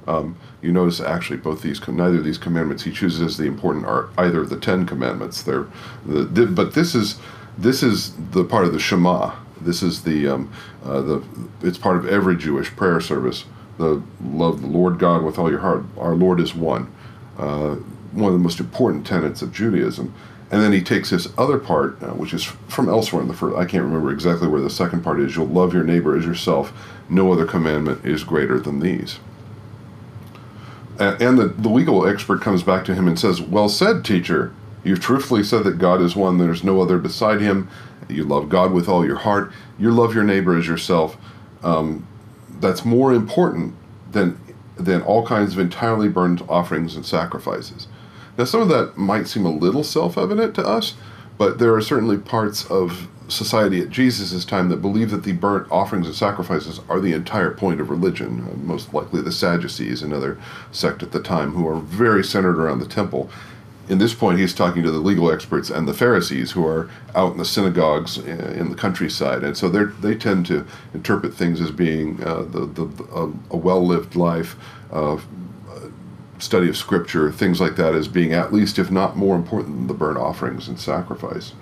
Um, 0.07 0.37
you 0.61 0.73
notice 0.73 1.01
actually 1.01 1.37
both 1.39 1.63
these 1.63 1.87
neither 1.87 2.19
of 2.19 2.25
these 2.25 2.39
commandments 2.39 2.83
he 2.83 2.93
chooses 2.93 3.21
as 3.21 3.37
the 3.37 3.45
important 3.45 3.87
are 3.87 4.11
either 4.19 4.41
of 4.41 4.51
the 4.51 4.59
ten 4.59 4.87
commandments. 4.87 5.43
They're 5.43 5.67
the, 6.05 6.25
the, 6.25 6.47
but 6.47 6.75
this 6.75 6.95
is 6.95 7.19
this 7.57 7.83
is 7.83 8.13
the 8.31 8.45
part 8.45 8.65
of 8.65 8.73
the 8.73 8.81
Shema. 8.81 9.35
This 9.61 9.83
is 9.83 10.03
the 10.03 10.29
um, 10.29 10.53
uh, 10.85 11.01
the 11.01 11.25
it's 11.63 11.79
part 11.79 11.97
of 11.97 12.09
every 12.09 12.37
Jewish 12.37 12.75
prayer 12.75 13.01
service. 13.01 13.45
The 13.79 14.03
love 14.23 14.61
the 14.61 14.67
Lord 14.67 14.99
God 14.99 15.23
with 15.23 15.39
all 15.39 15.51
your 15.51 15.61
heart. 15.61 15.85
Our 15.97 16.15
Lord 16.15 16.41
is 16.41 16.55
one. 16.55 16.93
Uh, 17.39 17.77
one 18.13 18.27
of 18.27 18.39
the 18.39 18.43
most 18.43 18.61
important 18.61 19.07
tenets 19.07 19.41
of 19.41 19.53
Judaism. 19.53 20.13
And 20.51 20.61
then 20.61 20.73
he 20.73 20.83
takes 20.83 21.09
this 21.09 21.29
other 21.39 21.57
part, 21.57 22.03
uh, 22.03 22.09
which 22.09 22.35
is 22.35 22.45
from 22.45 22.87
elsewhere 22.91 23.23
in 23.23 23.29
the 23.29 23.35
first. 23.35 23.57
I 23.57 23.65
can't 23.65 23.85
remember 23.85 24.13
exactly 24.13 24.49
where 24.49 24.61
the 24.61 24.69
second 24.69 25.03
part 25.03 25.19
is. 25.19 25.35
You'll 25.35 25.47
love 25.47 25.73
your 25.73 25.83
neighbor 25.83 26.15
as 26.15 26.27
yourself. 26.27 26.75
No 27.09 27.33
other 27.33 27.47
commandment 27.47 28.05
is 28.05 28.23
greater 28.23 28.61
than 28.61 28.81
these. 28.81 29.19
And 30.99 31.39
the, 31.39 31.47
the 31.47 31.69
legal 31.69 32.07
expert 32.07 32.43
comes 32.43 32.63
back 32.63 32.85
to 32.85 32.95
him 32.95 33.09
and 33.09 33.19
says, 33.19 33.41
Well 33.41 33.69
said, 33.69 34.05
teacher. 34.05 34.55
You've 34.85 35.01
truthfully 35.01 35.45
said 35.45 35.65
that 35.65 35.79
God 35.79 36.01
is 36.01 36.17
one, 36.17 36.39
there's 36.39 36.65
no 36.65 36.81
other 36.81 36.99
beside 36.99 37.41
him. 37.41 37.69
You 38.09 38.25
love 38.25 38.49
God 38.49 38.73
with 38.73 38.89
all 38.89 39.07
your 39.07 39.19
heart. 39.19 39.53
You 39.79 39.91
love 39.91 40.15
your 40.15 40.25
neighbor 40.25 40.57
as 40.57 40.67
yourself. 40.67 41.17
Um, 41.63 42.07
that's 42.61 42.85
more 42.85 43.13
important 43.13 43.75
than, 44.11 44.39
than 44.77 45.03
all 45.03 45.27
kinds 45.27 45.53
of 45.53 45.59
entirely 45.59 46.09
burnt 46.09 46.43
offerings 46.49 46.97
and 46.97 47.07
sacrifices. 47.07 47.87
Now, 48.37 48.45
some 48.45 48.61
of 48.61 48.69
that 48.69 48.97
might 48.97 49.29
seem 49.29 49.47
a 49.47 49.53
little 49.53 49.85
self 49.85 50.19
evident 50.19 50.55
to 50.57 50.67
us, 50.67 50.95
but 51.39 51.59
there 51.59 51.75
are 51.75 51.81
certainly 51.81 52.19
parts 52.19 52.65
of 52.71 53.09
society 53.29 53.81
at 53.81 53.91
Jesus' 53.91 54.45
time 54.45 54.69
that 54.69 54.83
believed 54.83 55.11
that 55.11 55.25
the 55.25 55.33
burnt 55.33 55.71
offerings 55.71 56.07
and 56.07 56.15
sacrifices 56.15 56.81
are 56.89 57.01
the 57.01 57.13
entire 57.13 57.51
point 57.51 57.81
of 57.81 57.91
religion. 57.91 58.47
Uh, 58.51 58.57
most 58.57 58.93
likely 58.93 59.21
the 59.21 59.33
Sadducees, 59.33 60.03
another 60.03 60.39
sect 60.71 61.03
at 61.03 61.13
the 61.13 61.23
time, 61.23 61.53
who 61.53 61.67
are 61.69 61.81
very 61.81 62.25
centered 62.25 62.59
around 62.59 62.81
the 62.81 62.87
temple. 62.87 63.31
In 63.89 63.99
this 63.99 64.15
point, 64.15 64.39
he's 64.39 64.55
talking 64.55 64.83
to 64.85 64.91
the 64.91 64.99
legal 64.99 65.31
experts 65.31 65.69
and 65.69 65.89
the 65.89 65.95
Pharisees 65.95 66.53
who 66.53 66.67
are 66.67 66.89
out 67.15 67.33
in 67.33 67.39
the 67.39 67.45
synagogues 67.45 68.19
uh, 68.19 68.55
in 68.57 68.71
the 68.71 68.77
countryside, 68.77 69.43
and 69.43 69.57
so 69.57 69.69
they 69.69 69.85
they 70.01 70.15
tend 70.15 70.47
to 70.47 70.67
interpret 70.95 71.35
things 71.35 71.61
as 71.61 71.71
being 71.71 72.23
uh, 72.23 72.43
the, 72.43 72.67
the, 72.67 73.05
a, 73.15 73.25
a 73.55 73.57
well 73.57 73.85
lived 73.85 74.15
life, 74.15 74.57
uh, 74.93 75.19
study 76.39 76.69
of 76.69 76.77
Scripture, 76.77 77.31
things 77.33 77.61
like 77.61 77.77
that, 77.77 77.95
as 77.95 78.09
being 78.09 78.33
at 78.33 78.53
least, 78.53 78.79
if 78.79 78.91
not 78.91 79.17
more 79.17 79.37
important 79.37 79.77
than 79.77 79.87
the 79.89 79.95
burnt 79.95 80.19
offerings 80.19 80.69
and 80.69 80.79
sacrifice. 80.79 81.53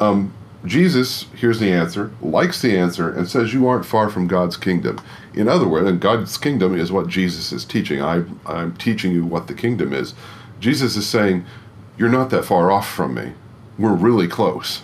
Um, 0.00 0.32
Jesus 0.64 1.26
hears 1.34 1.58
the 1.58 1.72
answer, 1.72 2.12
likes 2.20 2.60
the 2.60 2.76
answer, 2.76 3.10
and 3.10 3.28
says, 3.28 3.54
You 3.54 3.66
aren't 3.66 3.86
far 3.86 4.10
from 4.10 4.26
God's 4.26 4.56
kingdom. 4.56 5.00
In 5.32 5.48
other 5.48 5.66
words, 5.66 5.88
and 5.88 6.00
God's 6.00 6.36
kingdom 6.36 6.78
is 6.78 6.92
what 6.92 7.08
Jesus 7.08 7.52
is 7.52 7.64
teaching. 7.64 8.02
I, 8.02 8.24
I'm 8.44 8.74
teaching 8.76 9.12
you 9.12 9.24
what 9.24 9.46
the 9.46 9.54
kingdom 9.54 9.92
is. 9.92 10.14
Jesus 10.58 10.96
is 10.96 11.06
saying, 11.06 11.46
You're 11.96 12.10
not 12.10 12.30
that 12.30 12.44
far 12.44 12.70
off 12.70 12.88
from 12.88 13.14
me. 13.14 13.32
We're 13.78 13.94
really 13.94 14.28
close. 14.28 14.82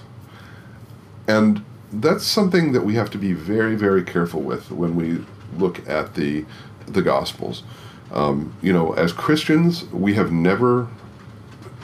And 1.29 1.65
that's 1.93 2.25
something 2.25 2.73
that 2.73 2.83
we 2.83 2.95
have 2.95 3.11
to 3.11 3.19
be 3.19 3.33
very, 3.33 3.75
very 3.75 4.03
careful 4.03 4.41
with 4.41 4.71
when 4.71 4.97
we 4.97 5.25
look 5.59 5.87
at 5.89 6.15
the, 6.15 6.47
the 6.87 7.03
Gospels. 7.03 7.63
Um, 8.13 8.55
you 8.63 8.73
know, 8.73 8.93
as 8.93 9.13
Christians, 9.13 9.85
we 9.87 10.15
have 10.15 10.33
never, 10.33 10.89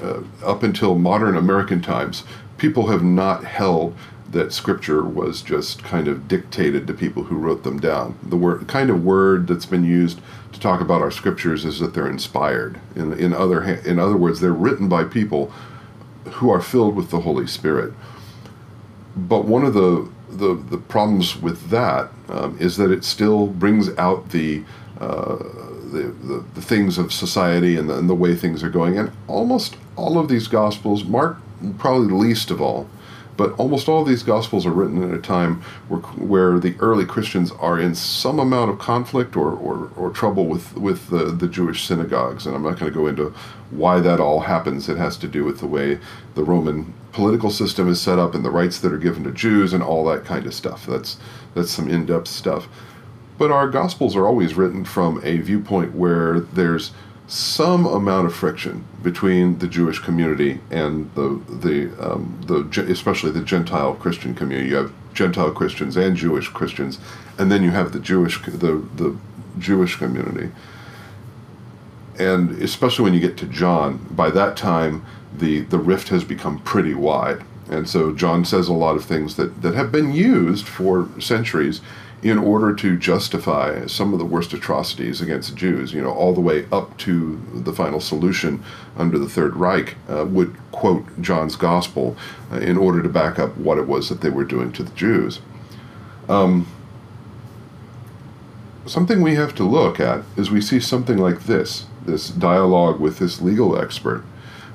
uh, 0.03 0.21
up 0.45 0.63
until 0.63 0.95
modern 0.97 1.37
American 1.37 1.83
times, 1.83 2.25
people 2.63 2.87
have 2.87 3.03
not 3.03 3.43
held 3.43 3.93
that 4.31 4.53
scripture 4.53 5.03
was 5.03 5.43
just 5.43 5.83
kind 5.83 6.07
of 6.07 6.29
dictated 6.29 6.87
to 6.87 6.95
people 6.95 7.25
who 7.25 7.37
wrote 7.37 7.65
them 7.65 7.81
down. 7.81 8.17
The 8.23 8.37
word, 8.37 8.69
kind 8.69 8.89
of 8.89 9.05
word 9.05 9.49
that's 9.49 9.67
been 9.67 9.85
used 9.85 10.21
to 10.53 10.61
talk 10.61 10.81
about 10.81 11.03
our 11.03 11.11
scriptures 11.11 11.65
is 11.65 11.81
that 11.81 11.93
they're 11.93 12.09
inspired. 12.09 12.81
In, 12.95 13.13
in 13.15 13.33
other 13.33 13.65
in 13.65 13.99
other 13.99 14.17
words, 14.17 14.39
they're 14.39 14.53
written 14.53 14.89
by 14.89 15.03
people 15.03 15.53
who 16.35 16.51
are 16.51 16.63
filled 16.63 16.95
with 16.95 17.11
the 17.11 17.23
Holy 17.23 17.49
Spirit. 17.49 17.93
But 19.17 19.45
one 19.45 19.65
of 19.65 19.75
the 19.75 20.09
the, 20.31 20.55
the 20.55 20.79
problems 20.79 21.37
with 21.37 21.69
that 21.71 22.11
um, 22.29 22.57
is 22.61 22.77
that 22.77 22.93
it 22.93 23.05
still 23.05 23.49
brings 23.49 23.91
out 23.99 24.31
the, 24.31 24.63
uh, 24.99 25.37
the, 25.37 26.15
the, 26.23 26.45
the 26.55 26.63
things 26.63 26.97
of 26.97 27.13
society 27.13 27.77
and 27.77 27.91
the, 27.91 27.99
and 27.99 28.09
the 28.09 28.15
way 28.15 28.35
things 28.35 28.63
are 28.63 28.71
going. 28.71 28.97
And 28.99 29.11
almost 29.27 29.77
all 29.95 30.17
of 30.19 30.29
these 30.29 30.49
gospels, 30.49 31.05
Mark 31.05 31.37
probably 31.79 32.09
the 32.09 32.15
least 32.15 32.51
of 32.51 32.61
all. 32.61 32.89
But 33.37 33.53
almost 33.53 33.89
all 33.89 34.03
of 34.03 34.09
these 34.09 34.23
Gospels 34.23 34.67
are 34.67 34.73
written 34.73 35.03
at 35.03 35.17
a 35.17 35.21
time 35.21 35.63
where, 35.89 36.01
where 36.01 36.59
the 36.59 36.77
early 36.81 37.07
Christians 37.07 37.51
are 37.53 37.81
in 37.81 37.95
some 37.95 38.39
amount 38.39 38.71
of 38.71 38.79
conflict 38.79 39.37
or, 39.37 39.53
or, 39.53 39.91
or 39.97 40.11
trouble 40.11 40.47
with, 40.47 40.77
with 40.77 41.09
the, 41.09 41.25
the 41.25 41.49
Jewish 41.49 41.87
synagogues. 41.87 42.47
And 42.47 42.55
I'm 42.55 42.63
not 42.63 42.79
going 42.79 42.93
to 42.93 42.99
go 42.99 43.07
into 43.07 43.31
why 43.71 44.01
that 44.01 44.21
all 44.21 44.41
happens. 44.41 44.89
It 44.89 44.99
has 44.99 45.17
to 45.17 45.29
do 45.29 45.45
with 45.45 45.61
the 45.61 45.67
way 45.67 45.99
the 46.35 46.45
Roman 46.45 46.93
political 47.13 47.51
system 47.51 47.89
is 47.89 48.01
set 48.01 48.19
up 48.19 48.35
and 48.35 48.45
the 48.45 48.51
rights 48.51 48.79
that 48.81 48.93
are 48.93 48.99
given 48.99 49.25
to 49.25 49.33
Jews 49.33 49.73
and 49.73 49.83
all 49.83 50.05
that 50.07 50.25
kind 50.27 50.47
of 50.47 50.53
stuff. 50.53 50.85
That's, 50.85 51.17
that's 51.55 51.71
some 51.71 51.89
in 51.89 52.05
depth 52.05 52.29
stuff. 52.29 52.69
But 53.39 53.51
our 53.51 53.69
Gospels 53.69 54.15
are 54.15 54.27
always 54.27 54.55
written 54.55 54.85
from 54.85 55.21
a 55.25 55.39
viewpoint 55.39 55.95
where 55.95 56.41
there's 56.41 56.93
some 57.33 57.87
amount 57.87 58.27
of 58.27 58.35
friction 58.35 58.85
between 59.03 59.59
the 59.59 59.67
Jewish 59.67 59.99
community 59.99 60.61
and 60.71 61.11
the 61.15 61.41
the 61.49 61.91
um, 61.99 62.39
the 62.47 62.85
especially 62.91 63.31
the 63.31 63.41
Gentile 63.41 63.95
Christian 63.95 64.35
community. 64.35 64.69
You 64.69 64.77
have 64.77 64.93
Gentile 65.15 65.51
Christians 65.51 65.97
and 65.97 66.15
Jewish 66.15 66.49
Christians, 66.49 66.99
and 67.39 67.51
then 67.51 67.63
you 67.63 67.71
have 67.71 67.93
the 67.93 68.01
Jewish 68.01 68.39
the 68.43 68.87
the 68.97 69.17
Jewish 69.59 69.97
community. 69.97 70.51
And 72.19 72.63
especially 72.63 73.05
when 73.05 73.15
you 73.15 73.21
get 73.21 73.39
to 73.39 73.47
John, 73.47 74.07
by 74.11 74.29
that 74.29 74.55
time 74.55 75.03
the 75.35 75.61
the 75.61 75.79
rift 75.79 76.09
has 76.09 76.25
become 76.25 76.59
pretty 76.59 76.93
wide. 76.93 77.45
And 77.71 77.89
so 77.89 78.13
John 78.13 78.45
says 78.45 78.69
a 78.69 78.75
lot 78.75 78.97
of 78.97 79.07
things 79.07 79.37
that, 79.37 79.63
that 79.63 79.75
have 79.75 79.91
been 79.91 80.13
used 80.13 80.67
for 80.67 81.09
centuries 81.19 81.81
in 82.23 82.39
order 82.39 82.73
to 82.73 82.97
justify 82.97 83.85
some 83.87 84.13
of 84.13 84.19
the 84.21 84.25
worst 84.25 84.53
atrocities 84.53 85.21
against 85.21 85.57
Jews, 85.57 85.93
you 85.93 86.01
know, 86.01 86.13
all 86.13 86.33
the 86.33 86.41
way 86.41 86.67
up 86.71 86.97
to 86.99 87.41
the 87.53 87.73
final 87.73 88.01
solution 88.01 88.63
under 88.97 89.19
the 89.19 89.29
Third 89.29 89.57
Reich, 89.57 89.97
uh, 90.09 90.25
would 90.29 90.55
quote 90.71 91.21
John's 91.21 91.57
Gospel 91.57 92.17
uh, 92.53 92.57
in 92.59 92.77
order 92.77 93.03
to 93.03 93.09
back 93.09 93.41
up 93.41 93.57
what 93.57 93.77
it 93.77 93.89
was 93.89 94.09
that 94.09 94.21
they 94.21 94.31
were 94.31 94.45
doing 94.45 94.71
to 94.73 94.85
the 94.85 94.95
Jews. 94.95 95.41
Um, 96.29 96.69
something 98.87 99.21
we 99.21 99.35
have 99.35 99.55
to 99.57 99.65
look 99.65 99.99
at 99.99 100.25
is 100.37 100.51
we 100.51 100.61
see 100.61 100.81
something 100.81 101.19
like 101.19 101.45
this 101.45 101.87
this 102.07 102.31
dialogue 102.31 102.99
with 102.99 103.19
this 103.19 103.41
legal 103.41 103.79
expert. 103.79 104.25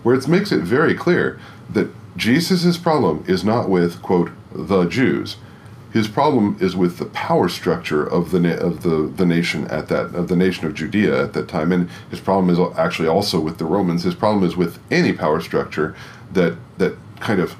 where 0.04 0.16
it 0.16 0.28
makes 0.28 0.52
it 0.52 0.62
very 0.62 0.96
clear 0.96 1.38
that 1.70 1.90
Jesus' 2.16 2.78
problem 2.78 3.24
is 3.28 3.44
not 3.44 3.68
with, 3.70 4.02
quote, 4.02 4.32
the 4.54 4.86
Jews. 4.86 5.36
His 5.98 6.08
problem 6.08 6.58
is 6.60 6.76
with 6.76 7.00
the 7.00 7.06
power 7.06 7.50
structure 7.50 8.06
of 8.06 8.30
the 8.30 8.40
na- 8.40 8.60
of 8.70 8.84
the, 8.84 9.12
the 9.16 9.26
nation 9.26 9.66
at 9.70 9.88
that 9.88 10.14
of 10.14 10.28
the 10.28 10.36
nation 10.36 10.68
of 10.68 10.76
Judea 10.76 11.24
at 11.24 11.34
that 11.34 11.48
time, 11.48 11.72
and 11.72 11.90
his 12.12 12.20
problem 12.20 12.52
is 12.52 12.60
actually 12.78 13.08
also 13.08 13.40
with 13.40 13.58
the 13.58 13.66
Romans. 13.66 14.04
His 14.04 14.14
problem 14.14 14.44
is 14.44 14.56
with 14.56 14.78
any 14.92 15.12
power 15.12 15.42
structure 15.42 15.96
that 16.34 16.56
that 16.78 16.96
kind 17.20 17.40
of 17.40 17.56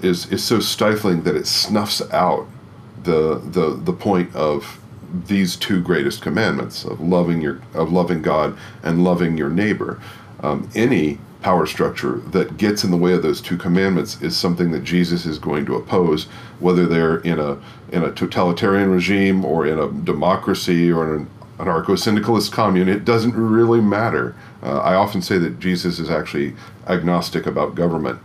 is 0.00 0.30
is 0.30 0.44
so 0.44 0.60
stifling 0.60 1.24
that 1.24 1.34
it 1.34 1.48
snuffs 1.48 2.00
out 2.12 2.46
the 3.02 3.42
the 3.44 3.74
the 3.74 3.92
point 3.92 4.32
of 4.32 4.78
these 5.26 5.56
two 5.56 5.82
greatest 5.82 6.22
commandments 6.22 6.84
of 6.84 7.00
loving 7.00 7.42
your 7.42 7.60
of 7.74 7.90
loving 7.90 8.22
God 8.22 8.56
and 8.84 9.02
loving 9.02 9.36
your 9.36 9.50
neighbor. 9.50 10.00
Um, 10.40 10.70
any 10.76 11.18
power 11.42 11.66
structure 11.66 12.18
that 12.30 12.56
gets 12.56 12.84
in 12.84 12.90
the 12.90 12.96
way 12.96 13.12
of 13.12 13.22
those 13.22 13.40
two 13.40 13.56
commandments 13.56 14.20
is 14.22 14.36
something 14.36 14.70
that 14.70 14.84
Jesus 14.84 15.26
is 15.26 15.38
going 15.38 15.66
to 15.66 15.74
oppose, 15.74 16.24
whether 16.60 16.86
they're 16.86 17.18
in 17.18 17.38
a 17.38 17.58
in 17.90 18.02
a 18.04 18.12
totalitarian 18.12 18.90
regime 18.90 19.44
or 19.44 19.66
in 19.66 19.78
a 19.78 19.90
democracy 19.90 20.90
or 20.90 21.14
an 21.14 21.30
anarcho-syndicalist 21.58 22.50
commune. 22.52 22.88
It 22.88 23.04
doesn't 23.04 23.34
really 23.34 23.80
matter. 23.80 24.34
Uh, 24.62 24.78
I 24.78 24.94
often 24.94 25.20
say 25.20 25.38
that 25.38 25.60
Jesus 25.60 25.98
is 25.98 26.10
actually 26.10 26.54
agnostic 26.86 27.46
about 27.46 27.74
government. 27.74 28.20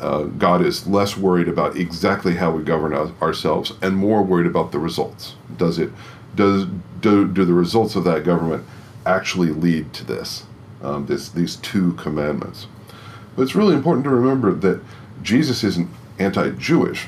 Uh, 0.00 0.24
God 0.24 0.62
is 0.62 0.86
less 0.86 1.16
worried 1.16 1.48
about 1.48 1.76
exactly 1.76 2.34
how 2.34 2.50
we 2.50 2.64
govern 2.64 2.92
ourselves 3.22 3.72
and 3.80 3.96
more 3.96 4.22
worried 4.22 4.46
about 4.46 4.72
the 4.72 4.80
results. 4.80 5.36
Does 5.56 5.78
it 5.78 5.90
does 6.34 6.66
do, 7.00 7.28
do 7.28 7.44
the 7.44 7.52
results 7.52 7.94
of 7.94 8.04
that 8.04 8.24
government 8.24 8.64
actually 9.04 9.50
lead 9.50 9.92
to 9.92 10.04
this? 10.04 10.44
Um, 10.82 11.06
this, 11.06 11.28
these 11.28 11.56
two 11.56 11.92
commandments. 11.94 12.66
But 13.36 13.42
it's 13.42 13.54
really 13.54 13.74
important 13.74 14.04
to 14.04 14.10
remember 14.10 14.52
that 14.52 14.80
Jesus 15.22 15.64
isn't 15.64 15.88
anti 16.18 16.50
Jewish, 16.50 17.06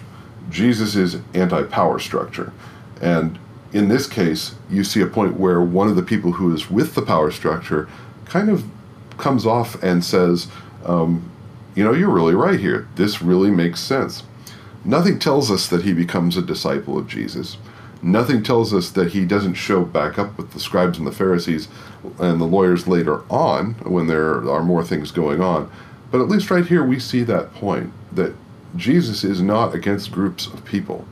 Jesus 0.50 0.96
is 0.96 1.18
anti 1.34 1.62
power 1.64 1.98
structure. 1.98 2.52
And 3.00 3.38
in 3.72 3.88
this 3.88 4.06
case, 4.06 4.54
you 4.70 4.84
see 4.84 5.00
a 5.00 5.06
point 5.06 5.38
where 5.38 5.60
one 5.60 5.88
of 5.88 5.96
the 5.96 6.02
people 6.02 6.32
who 6.32 6.54
is 6.54 6.70
with 6.70 6.94
the 6.94 7.02
power 7.02 7.30
structure 7.30 7.88
kind 8.24 8.48
of 8.48 8.64
comes 9.18 9.44
off 9.44 9.82
and 9.82 10.04
says, 10.04 10.48
um, 10.84 11.28
You 11.74 11.84
know, 11.84 11.92
you're 11.92 12.10
really 12.10 12.34
right 12.34 12.58
here. 12.58 12.88
This 12.94 13.20
really 13.20 13.50
makes 13.50 13.80
sense. 13.80 14.22
Nothing 14.84 15.18
tells 15.18 15.50
us 15.50 15.66
that 15.68 15.82
he 15.82 15.92
becomes 15.92 16.36
a 16.36 16.42
disciple 16.42 16.98
of 16.98 17.08
Jesus. 17.08 17.56
Nothing 18.04 18.42
tells 18.42 18.74
us 18.74 18.90
that 18.90 19.12
he 19.12 19.24
doesn't 19.24 19.54
show 19.54 19.82
back 19.82 20.18
up 20.18 20.36
with 20.36 20.52
the 20.52 20.60
scribes 20.60 20.98
and 20.98 21.06
the 21.06 21.12
Pharisees 21.12 21.68
and 22.18 22.38
the 22.38 22.44
lawyers 22.44 22.86
later 22.86 23.22
on 23.30 23.76
when 23.82 24.08
there 24.08 24.46
are 24.46 24.62
more 24.62 24.84
things 24.84 25.10
going 25.10 25.40
on. 25.40 25.72
But 26.10 26.20
at 26.20 26.28
least 26.28 26.50
right 26.50 26.66
here, 26.66 26.84
we 26.84 27.00
see 27.00 27.22
that 27.22 27.54
point 27.54 27.94
that 28.12 28.34
Jesus 28.76 29.24
is 29.24 29.40
not 29.40 29.74
against 29.74 30.12
groups 30.12 30.46
of 30.46 30.66
people. 30.66 31.06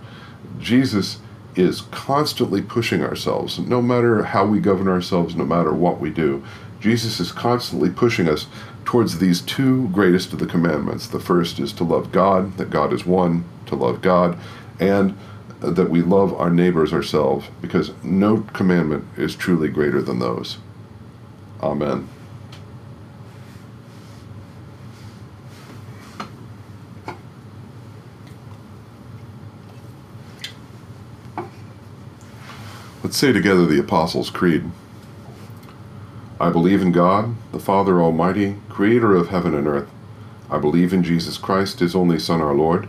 Jesus 0.59 1.21
is 1.57 1.81
constantly 1.91 2.61
pushing 2.61 3.03
ourselves, 3.03 3.59
no 3.59 3.81
matter 3.81 4.25
how 4.25 4.45
we 4.45 4.61
govern 4.61 4.87
ourselves, 4.87 5.35
no 5.35 5.47
matter 5.47 5.73
what 5.73 5.99
we 5.99 6.11
do. 6.11 6.45
Jesus 6.79 7.21
is 7.21 7.33
constantly 7.33 7.89
pushing 7.89 8.29
us 8.29 8.49
towards 8.85 9.19
these 9.19 9.41
two 9.41 9.89
greatest 9.89 10.35
of 10.35 10.41
the 10.41 10.47
commandments. 10.47 11.07
The 11.07 11.21
first 11.21 11.59
is 11.59 11.73
to 11.75 11.85
love 11.85 12.13
God, 12.13 12.59
that 12.59 12.69
God 12.69 12.93
is 12.93 13.07
one, 13.07 13.47
to 13.65 13.77
love 13.77 14.03
God, 14.03 14.39
and 14.79 15.17
that 15.62 15.90
we 15.90 16.02
love 16.02 16.35
our 16.35 16.50
neighbors 16.50 16.92
ourselves, 16.92 17.47
because 17.61 17.92
no 18.02 18.40
commandment 18.52 19.04
is 19.16 19.37
truly 19.37 19.69
greater 19.69 20.02
than 20.02 20.19
those. 20.19 20.59
Amen. 21.62 22.09
Let's 33.04 33.17
say 33.17 33.32
together 33.32 33.67
the 33.67 33.78
Apostles' 33.78 34.30
Creed. 34.30 34.71
I 36.41 36.50
believe 36.50 36.82
in 36.82 36.91
God, 36.91 37.37
the 37.52 37.60
Father 37.60 38.02
Almighty, 38.02 38.56
creator 38.69 39.15
of 39.15 39.28
heaven 39.28 39.54
and 39.54 39.69
earth. 39.69 39.89
I 40.50 40.58
believe 40.58 40.93
in 40.93 41.04
Jesus 41.04 41.39
Christ, 41.39 41.78
his 41.78 41.95
only 41.95 42.19
Son, 42.19 42.41
our 42.41 42.54
Lord 42.54 42.89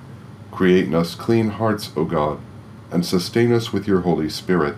Create 0.51 0.85
in 0.85 0.93
us 0.93 1.15
clean 1.15 1.49
hearts, 1.49 1.91
O 1.95 2.05
God, 2.05 2.39
and 2.91 3.05
sustain 3.05 3.51
us 3.51 3.71
with 3.71 3.87
your 3.87 4.01
Holy 4.01 4.29
Spirit. 4.29 4.75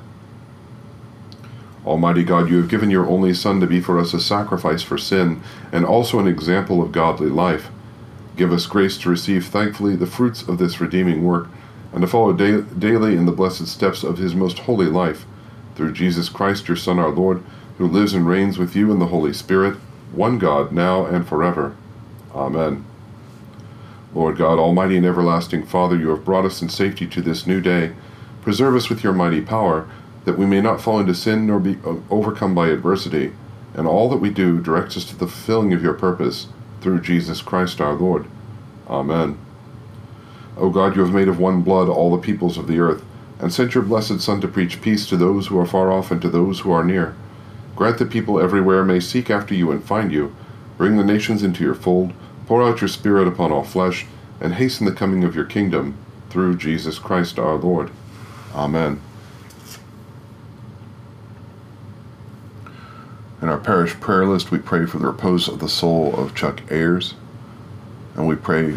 Almighty 1.86 2.24
God, 2.24 2.50
you 2.50 2.58
have 2.58 2.70
given 2.70 2.90
your 2.90 3.08
only 3.08 3.34
Son 3.34 3.60
to 3.60 3.68
be 3.68 3.82
for 3.82 4.00
us 4.00 4.14
a 4.14 4.20
sacrifice 4.20 4.82
for 4.82 4.98
sin, 4.98 5.42
and 5.72 5.86
also 5.86 6.20
an 6.20 6.28
example 6.28 6.82
of 6.82 6.94
godly 6.94 7.30
life. 7.30 7.70
Give 8.38 8.54
us 8.54 8.66
grace 8.66 8.98
to 9.00 9.10
receive 9.10 9.46
thankfully 9.46 9.96
the 9.96 10.08
fruits 10.08 10.44
of 10.44 10.58
this 10.58 10.80
redeeming 10.80 11.24
work, 11.24 11.48
and 11.92 12.02
to 12.02 12.08
follow 12.08 12.34
da- 12.34 12.62
daily 12.62 13.16
in 13.16 13.26
the 13.26 13.32
blessed 13.32 13.68
steps 13.68 14.04
of 14.04 14.18
his 14.18 14.34
most 14.34 14.60
holy 14.60 14.88
life. 14.88 15.26
Through 15.76 15.94
Jesus 15.94 16.30
Christ, 16.30 16.68
your 16.68 16.78
Son, 16.78 17.00
our 17.00 17.10
Lord, 17.10 17.44
who 17.78 17.88
lives 17.88 18.14
and 18.14 18.28
reigns 18.28 18.58
with 18.58 18.76
you 18.76 18.92
in 18.92 19.00
the 19.00 19.08
Holy 19.08 19.34
Spirit, 19.34 19.78
one 20.14 20.38
God, 20.38 20.72
now 20.72 21.06
and 21.06 21.28
forever. 21.28 21.76
Amen. 22.34 22.86
Lord 24.16 24.38
God, 24.38 24.60
Almighty 24.60 24.96
and 24.96 25.06
everlasting 25.06 25.66
Father, 25.66 25.96
you 25.96 26.10
have 26.10 26.24
brought 26.24 26.46
us 26.46 26.62
in 26.62 26.70
safety 26.70 27.08
to 27.08 27.22
this 27.22 27.48
new 27.48 27.60
day. 27.60 27.94
Preserve 28.42 28.76
us 28.76 28.90
with 28.90 29.04
your 29.04 29.14
mighty 29.14 29.42
power, 29.42 29.90
that 30.26 30.38
we 30.38 30.46
may 30.46 30.62
not 30.62 30.82
fall 30.82 31.00
into 31.00 31.16
sin 31.16 31.48
nor 31.48 31.60
be 31.60 31.78
uh, 31.86 31.96
overcome 32.12 32.54
by 32.54 32.68
adversity, 32.68 33.34
and 33.74 33.88
all 33.88 34.10
that 34.10 34.18
we 34.18 34.30
do 34.30 34.62
directs 34.62 34.96
us 34.98 35.06
to 35.06 35.16
the 35.16 35.28
fulfilling 35.28 35.74
of 35.74 35.82
your 35.82 35.94
purpose, 35.94 36.48
through 36.82 37.02
Jesus 37.02 37.42
Christ 37.42 37.82
our 37.82 37.94
Lord. 37.94 38.28
Amen. 38.88 39.38
O 40.58 40.70
God, 40.70 40.96
you 40.96 41.02
have 41.02 41.14
made 41.14 41.28
of 41.28 41.40
one 41.40 41.64
blood 41.64 41.90
all 41.90 42.16
the 42.16 42.22
peoples 42.22 42.58
of 42.58 42.68
the 42.68 42.80
earth, 42.80 43.04
and 43.40 43.52
sent 43.52 43.74
your 43.74 43.84
blessed 43.84 44.22
Son 44.22 44.40
to 44.42 44.48
preach 44.48 44.82
peace 44.82 45.08
to 45.08 45.18
those 45.18 45.48
who 45.48 45.60
are 45.60 45.66
far 45.66 45.92
off 45.92 46.12
and 46.12 46.22
to 46.22 46.30
those 46.30 46.60
who 46.60 46.72
are 46.72 46.84
near. 46.84 47.16
Grant 47.76 47.98
that 47.98 48.12
people 48.12 48.40
everywhere 48.40 48.84
may 48.84 49.00
seek 49.00 49.32
after 49.32 49.56
you 49.56 49.72
and 49.72 49.84
find 49.84 50.12
you. 50.12 50.36
Bring 50.78 50.98
the 50.98 51.04
nations 51.04 51.42
into 51.42 51.64
your 51.64 51.74
fold 51.74 52.14
Pour 52.46 52.62
out 52.62 52.82
your 52.82 52.88
Spirit 52.88 53.28
upon 53.28 53.52
all 53.52 53.64
flesh, 53.64 54.06
and 54.42 54.56
hasten 54.56 54.86
the 54.86 54.92
coming 54.92 55.24
of 55.24 55.36
your 55.36 55.46
kingdom, 55.46 55.98
through 56.30 56.58
Jesus 56.58 57.00
Christ 57.00 57.38
our 57.38 57.56
Lord. 57.56 57.92
Amen. 58.54 59.00
In 63.42 63.50
our 63.50 63.58
parish 63.58 63.94
prayer 64.00 64.26
list, 64.26 64.52
we 64.52 64.58
pray 64.58 64.86
for 64.86 65.00
the 65.00 65.06
repose 65.06 65.48
of 65.48 65.60
the 65.60 65.70
soul 65.70 66.16
of 66.16 66.34
Chuck 66.34 66.62
Ayers, 66.72 67.14
And 68.16 68.28
we 68.28 68.36
pray 68.36 68.76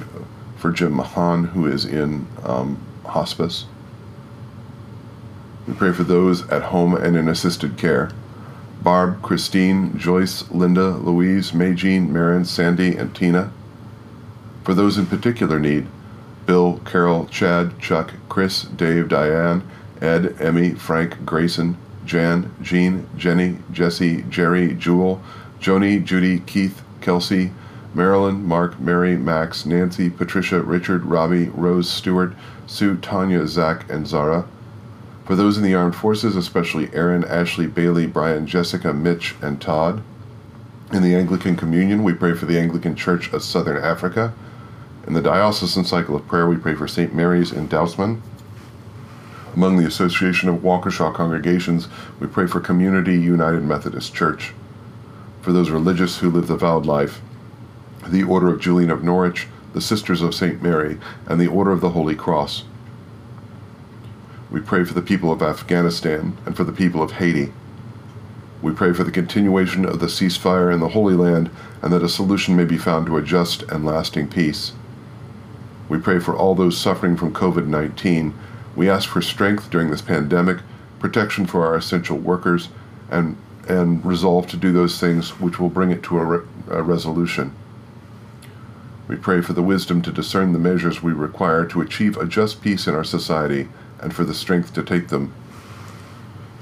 for 0.57 0.73
Jim 0.73 0.95
Mahan, 0.95 1.45
who 1.45 1.67
is 1.67 1.85
in 1.85 2.27
um, 2.43 2.79
hospice. 3.05 3.67
We 5.67 5.75
pray 5.75 5.93
for 5.93 6.05
those 6.05 6.49
at 6.49 6.65
home 6.65 6.95
and 6.95 7.17
in 7.17 7.29
assisted 7.29 7.77
care. 7.77 8.11
Barb, 8.83 9.23
Christine, 9.23 9.97
Joyce, 9.99 10.51
Linda, 10.51 10.91
Louise, 10.91 11.53
Maygene, 11.53 12.09
Marin, 12.09 12.45
Sandy, 12.45 12.97
and 12.97 13.15
Tina. 13.15 13.53
For 14.67 14.75
those 14.75 14.99
in 14.99 15.07
particular 15.07 15.61
need, 15.61 15.87
Bill, 16.45 16.81
Carol, 16.85 17.27
Chad, 17.27 17.79
Chuck, 17.79 18.13
Chris, 18.29 18.63
Dave, 18.63 19.09
Diane, 19.09 19.63
Ed, 20.03 20.35
Emmy, 20.41 20.73
Frank, 20.73 21.25
Grayson, 21.25 21.77
Jan, 22.05 22.53
Jean, 22.61 23.09
Jenny, 23.17 23.59
Jesse, 23.71 24.23
Jerry, 24.23 24.75
Jewel, 24.75 25.23
Joni, 25.61 26.03
Judy, 26.05 26.41
Keith, 26.41 26.83
Kelsey, 27.01 27.53
Marilyn, 27.95 28.45
Mark, 28.45 28.81
Mary, 28.81 29.17
Max, 29.17 29.67
Nancy, 29.67 30.11
Patricia, 30.11 30.61
Richard, 30.61 31.05
Robbie, 31.05 31.49
Rose, 31.51 31.89
Stewart, 31.89 32.35
Sue, 32.67 32.97
Tanya, 32.97 33.47
Zach, 33.47 33.89
and 33.89 34.05
Zara. 34.05 34.49
For 35.27 35.37
those 35.37 35.57
in 35.57 35.63
the 35.63 35.77
armed 35.77 35.95
forces, 35.95 36.35
especially 36.35 36.93
Aaron, 36.93 37.23
Ashley, 37.23 37.69
Bailey, 37.69 38.09
Brian, 38.09 38.49
Jessica, 38.49 38.93
Mitch, 38.93 39.37
and 39.41 39.61
Todd. 39.61 40.03
In 40.93 41.05
the 41.05 41.15
Anglican 41.15 41.55
Communion, 41.55 42.03
we 42.03 42.15
pray 42.15 42.35
for 42.35 42.47
the 42.47 42.59
Anglican 42.59 42.97
Church 42.97 43.33
of 43.33 43.45
Southern 43.45 43.81
Africa. 43.81 44.35
In 45.07 45.15
the 45.15 45.23
Diocesan 45.23 45.85
Cycle 45.85 46.17
of 46.17 46.27
Prayer, 46.27 46.49
we 46.49 46.57
pray 46.57 46.75
for 46.75 46.89
St. 46.89 47.15
Mary's 47.15 47.53
in 47.53 47.69
Dousman. 47.69 48.21
Among 49.55 49.77
the 49.77 49.87
Association 49.87 50.49
of 50.49 50.63
Waukesha 50.63 51.15
Congregations, 51.15 51.87
we 52.19 52.27
pray 52.27 52.49
for 52.49 52.59
Community 52.59 53.15
United 53.15 53.63
Methodist 53.63 54.13
Church. 54.13 54.53
For 55.43 55.53
those 55.53 55.71
religious 55.71 56.19
who 56.19 56.29
live 56.29 56.49
the 56.49 56.57
vowed 56.57 56.87
life, 56.87 57.21
the 58.05 58.25
Order 58.25 58.49
of 58.49 58.61
Julian 58.61 58.91
of 58.91 59.05
Norwich, 59.05 59.47
the 59.75 59.81
Sisters 59.81 60.23
of 60.23 60.35
St. 60.35 60.61
Mary, 60.61 60.99
and 61.27 61.41
the 61.41 61.47
Order 61.47 61.71
of 61.71 61.81
the 61.81 61.91
Holy 61.91 62.17
Cross. 62.17 62.65
We 64.51 64.61
pray 64.61 64.83
for 64.83 64.95
the 64.95 65.03
people 65.03 65.31
of 65.31 65.41
Afghanistan 65.41 66.37
and 66.45 66.57
for 66.57 66.65
the 66.65 66.73
people 66.73 67.01
of 67.01 67.13
Haiti. 67.13 67.53
We 68.61 68.73
pray 68.73 68.93
for 68.93 69.05
the 69.05 69.13
continuation 69.13 69.85
of 69.85 70.01
the 70.01 70.07
ceasefire 70.07 70.75
in 70.75 70.81
the 70.81 70.89
Holy 70.89 71.15
Land 71.15 71.51
and 71.81 71.93
that 71.93 72.03
a 72.03 72.09
solution 72.09 72.57
may 72.57 72.65
be 72.65 72.77
found 72.77 73.07
to 73.07 73.17
a 73.17 73.23
just 73.23 73.63
and 73.65 73.85
lasting 73.85 74.27
peace. 74.29 74.73
We 75.89 75.99
pray 75.99 76.19
for 76.19 76.37
all 76.37 76.55
those 76.55 76.77
suffering 76.77 77.17
from 77.17 77.33
COVID 77.33 77.67
19. 77.67 78.35
We 78.75 78.91
ask 78.91 79.09
for 79.09 79.23
strength 79.23 79.71
during 79.71 79.91
this 79.91 80.03
pandemic, 80.03 80.59
protection 80.99 81.47
for 81.47 81.65
our 81.65 81.77
essential 81.77 82.19
workers, 82.19 82.69
and, 83.11 83.37
and 83.69 84.05
resolve 84.05 84.47
to 84.49 84.57
do 84.57 84.73
those 84.73 84.99
things 84.99 85.41
which 85.41 85.59
will 85.59 85.69
bring 85.69 85.91
it 85.91 86.03
to 86.05 86.19
a, 86.19 86.25
re- 86.25 86.47
a 86.71 86.83
resolution. 86.83 87.55
We 89.09 89.17
pray 89.17 89.41
for 89.41 89.53
the 89.53 89.63
wisdom 89.63 90.03
to 90.03 90.11
discern 90.11 90.53
the 90.53 90.59
measures 90.59 91.03
we 91.03 91.13
require 91.13 91.65
to 91.67 91.81
achieve 91.81 92.17
a 92.17 92.27
just 92.27 92.61
peace 92.61 92.89
in 92.89 92.95
our 92.95 93.05
society 93.05 93.69
and 94.01 94.13
for 94.13 94.25
the 94.25 94.35
strength 94.35 94.75
to 94.75 94.83
take 94.83 95.09
them. 95.09 95.33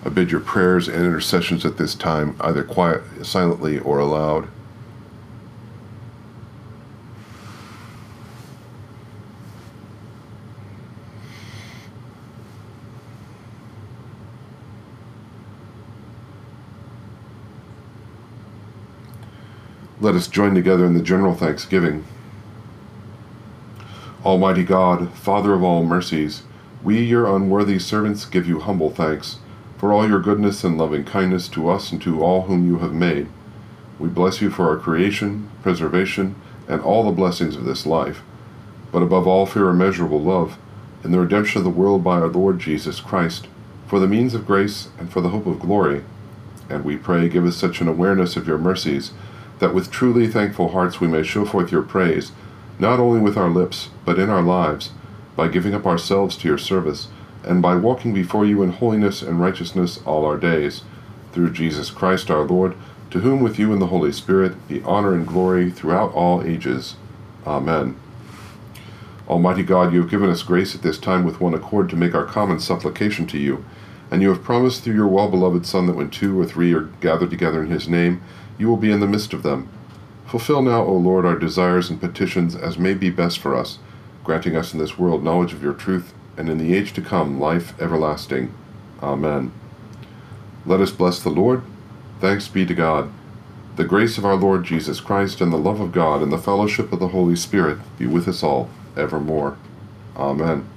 I 0.04 0.10
bid 0.10 0.30
your 0.30 0.40
prayers 0.40 0.86
and 0.86 0.98
intercessions 0.98 1.64
at 1.64 1.78
this 1.78 1.94
time, 1.94 2.36
either 2.40 2.62
quiet, 2.62 3.02
silently 3.24 3.78
or 3.78 3.98
aloud. 3.98 4.48
Let 20.04 20.16
us 20.16 20.28
join 20.28 20.54
together 20.54 20.84
in 20.84 20.92
the 20.92 21.02
general 21.02 21.34
thanksgiving. 21.34 22.04
Almighty 24.22 24.62
God, 24.62 25.10
Father 25.14 25.54
of 25.54 25.62
all 25.62 25.82
mercies, 25.82 26.42
we, 26.82 27.00
your 27.00 27.34
unworthy 27.34 27.78
servants, 27.78 28.26
give 28.26 28.46
you 28.46 28.60
humble 28.60 28.90
thanks 28.90 29.38
for 29.78 29.94
all 29.94 30.06
your 30.06 30.20
goodness 30.20 30.62
and 30.62 30.76
loving 30.76 31.04
kindness 31.04 31.48
to 31.48 31.70
us 31.70 31.90
and 31.90 32.02
to 32.02 32.22
all 32.22 32.42
whom 32.42 32.66
you 32.66 32.80
have 32.80 32.92
made. 32.92 33.28
We 33.98 34.10
bless 34.10 34.42
you 34.42 34.50
for 34.50 34.68
our 34.68 34.76
creation, 34.76 35.50
preservation, 35.62 36.34
and 36.68 36.82
all 36.82 37.04
the 37.04 37.10
blessings 37.10 37.56
of 37.56 37.64
this 37.64 37.86
life, 37.86 38.20
but 38.92 39.02
above 39.02 39.26
all 39.26 39.46
for 39.46 39.60
your 39.60 39.70
immeasurable 39.70 40.20
love, 40.20 40.58
in 41.02 41.12
the 41.12 41.20
redemption 41.20 41.60
of 41.60 41.64
the 41.64 41.70
world 41.70 42.04
by 42.04 42.20
our 42.20 42.28
Lord 42.28 42.58
Jesus 42.58 43.00
Christ, 43.00 43.48
for 43.86 43.98
the 43.98 44.06
means 44.06 44.34
of 44.34 44.46
grace 44.46 44.88
and 44.98 45.10
for 45.10 45.22
the 45.22 45.30
hope 45.30 45.46
of 45.46 45.60
glory. 45.60 46.04
And 46.68 46.84
we 46.84 46.98
pray, 46.98 47.30
give 47.30 47.46
us 47.46 47.56
such 47.56 47.80
an 47.80 47.88
awareness 47.88 48.36
of 48.36 48.46
your 48.46 48.58
mercies, 48.58 49.14
that 49.58 49.74
with 49.74 49.90
truly 49.90 50.26
thankful 50.26 50.70
hearts 50.70 51.00
we 51.00 51.08
may 51.08 51.22
show 51.22 51.44
forth 51.44 51.72
your 51.72 51.82
praise, 51.82 52.32
not 52.78 52.98
only 52.98 53.20
with 53.20 53.36
our 53.36 53.50
lips, 53.50 53.90
but 54.04 54.18
in 54.18 54.28
our 54.28 54.42
lives, 54.42 54.90
by 55.36 55.48
giving 55.48 55.74
up 55.74 55.86
ourselves 55.86 56.36
to 56.36 56.48
your 56.48 56.58
service, 56.58 57.08
and 57.44 57.60
by 57.60 57.74
walking 57.74 58.12
before 58.12 58.44
you 58.44 58.62
in 58.62 58.70
holiness 58.70 59.22
and 59.22 59.40
righteousness 59.40 60.00
all 60.04 60.24
our 60.24 60.36
days, 60.36 60.82
through 61.32 61.50
Jesus 61.50 61.90
Christ 61.90 62.30
our 62.30 62.42
Lord, 62.42 62.74
to 63.10 63.20
whom 63.20 63.40
with 63.40 63.58
you 63.58 63.72
and 63.72 63.80
the 63.80 63.86
Holy 63.86 64.12
Spirit 64.12 64.66
be 64.68 64.82
honor 64.82 65.14
and 65.14 65.26
glory 65.26 65.70
throughout 65.70 66.12
all 66.14 66.42
ages. 66.42 66.96
Amen. 67.46 67.96
Almighty 69.28 69.62
God, 69.62 69.92
you 69.92 70.00
have 70.00 70.10
given 70.10 70.28
us 70.30 70.42
grace 70.42 70.74
at 70.74 70.82
this 70.82 70.98
time 70.98 71.24
with 71.24 71.40
one 71.40 71.54
accord 71.54 71.88
to 71.90 71.96
make 71.96 72.14
our 72.14 72.24
common 72.26 72.60
supplication 72.60 73.26
to 73.28 73.38
you, 73.38 73.64
and 74.14 74.22
you 74.22 74.28
have 74.28 74.44
promised 74.44 74.84
through 74.84 74.94
your 74.94 75.08
well 75.08 75.28
beloved 75.28 75.66
Son 75.66 75.88
that 75.88 75.96
when 75.96 76.08
two 76.08 76.40
or 76.40 76.46
three 76.46 76.72
are 76.72 76.82
gathered 77.00 77.30
together 77.30 77.64
in 77.64 77.68
his 77.68 77.88
name, 77.88 78.22
you 78.56 78.68
will 78.68 78.76
be 78.76 78.92
in 78.92 79.00
the 79.00 79.08
midst 79.08 79.32
of 79.32 79.42
them. 79.42 79.68
Fulfill 80.24 80.62
now, 80.62 80.84
O 80.84 80.94
Lord, 80.94 81.26
our 81.26 81.36
desires 81.36 81.90
and 81.90 82.00
petitions 82.00 82.54
as 82.54 82.78
may 82.78 82.94
be 82.94 83.10
best 83.10 83.40
for 83.40 83.56
us, 83.56 83.80
granting 84.22 84.54
us 84.54 84.72
in 84.72 84.78
this 84.78 84.96
world 84.96 85.24
knowledge 85.24 85.52
of 85.52 85.64
your 85.64 85.74
truth, 85.74 86.14
and 86.36 86.48
in 86.48 86.58
the 86.58 86.76
age 86.76 86.92
to 86.92 87.02
come 87.02 87.40
life 87.40 87.74
everlasting. 87.80 88.54
Amen. 89.02 89.50
Let 90.64 90.80
us 90.80 90.92
bless 90.92 91.20
the 91.20 91.30
Lord. 91.30 91.64
Thanks 92.20 92.46
be 92.46 92.64
to 92.66 92.74
God. 92.74 93.12
The 93.74 93.82
grace 93.82 94.16
of 94.16 94.24
our 94.24 94.36
Lord 94.36 94.62
Jesus 94.62 95.00
Christ, 95.00 95.40
and 95.40 95.52
the 95.52 95.56
love 95.56 95.80
of 95.80 95.90
God, 95.90 96.22
and 96.22 96.30
the 96.30 96.38
fellowship 96.38 96.92
of 96.92 97.00
the 97.00 97.08
Holy 97.08 97.34
Spirit 97.34 97.78
be 97.98 98.06
with 98.06 98.28
us 98.28 98.44
all 98.44 98.70
evermore. 98.96 99.58
Amen. 100.16 100.68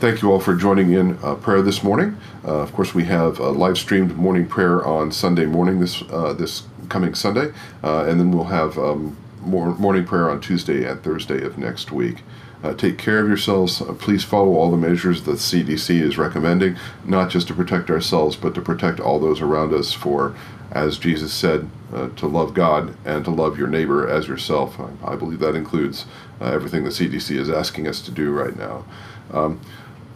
Thank 0.00 0.22
you 0.22 0.32
all 0.32 0.40
for 0.40 0.54
joining 0.54 0.92
in 0.92 1.18
uh, 1.22 1.34
prayer 1.34 1.60
this 1.60 1.82
morning. 1.82 2.16
Uh, 2.42 2.60
of 2.60 2.72
course, 2.72 2.94
we 2.94 3.04
have 3.04 3.38
a 3.38 3.50
live 3.50 3.76
streamed 3.76 4.16
morning 4.16 4.46
prayer 4.46 4.82
on 4.82 5.12
Sunday 5.12 5.44
morning 5.44 5.78
this 5.78 6.00
uh, 6.10 6.32
this 6.32 6.62
coming 6.88 7.14
Sunday, 7.14 7.52
uh, 7.84 8.06
and 8.06 8.18
then 8.18 8.32
we'll 8.32 8.44
have 8.44 8.78
um, 8.78 9.14
more 9.42 9.74
morning 9.74 10.06
prayer 10.06 10.30
on 10.30 10.40
Tuesday 10.40 10.86
and 10.86 11.02
Thursday 11.02 11.44
of 11.44 11.58
next 11.58 11.92
week. 11.92 12.22
Uh, 12.64 12.72
take 12.72 12.96
care 12.96 13.20
of 13.20 13.28
yourselves. 13.28 13.82
Uh, 13.82 13.92
please 13.92 14.24
follow 14.24 14.54
all 14.54 14.70
the 14.70 14.76
measures 14.78 15.24
that 15.24 15.32
CDC 15.32 16.00
is 16.00 16.16
recommending, 16.16 16.78
not 17.04 17.28
just 17.28 17.46
to 17.48 17.54
protect 17.54 17.90
ourselves, 17.90 18.36
but 18.36 18.54
to 18.54 18.62
protect 18.62 19.00
all 19.00 19.20
those 19.20 19.42
around 19.42 19.74
us. 19.74 19.92
For, 19.92 20.34
as 20.70 20.96
Jesus 20.96 21.30
said, 21.30 21.68
uh, 21.92 22.08
to 22.16 22.26
love 22.26 22.54
God 22.54 22.96
and 23.04 23.22
to 23.26 23.30
love 23.30 23.58
your 23.58 23.68
neighbor 23.68 24.08
as 24.08 24.28
yourself. 24.28 24.80
I, 24.80 25.12
I 25.12 25.16
believe 25.16 25.40
that 25.40 25.54
includes 25.54 26.06
uh, 26.40 26.46
everything 26.46 26.84
the 26.84 26.90
CDC 26.90 27.36
is 27.36 27.50
asking 27.50 27.86
us 27.86 28.00
to 28.00 28.10
do 28.10 28.30
right 28.30 28.56
now. 28.56 28.86
Um, 29.32 29.60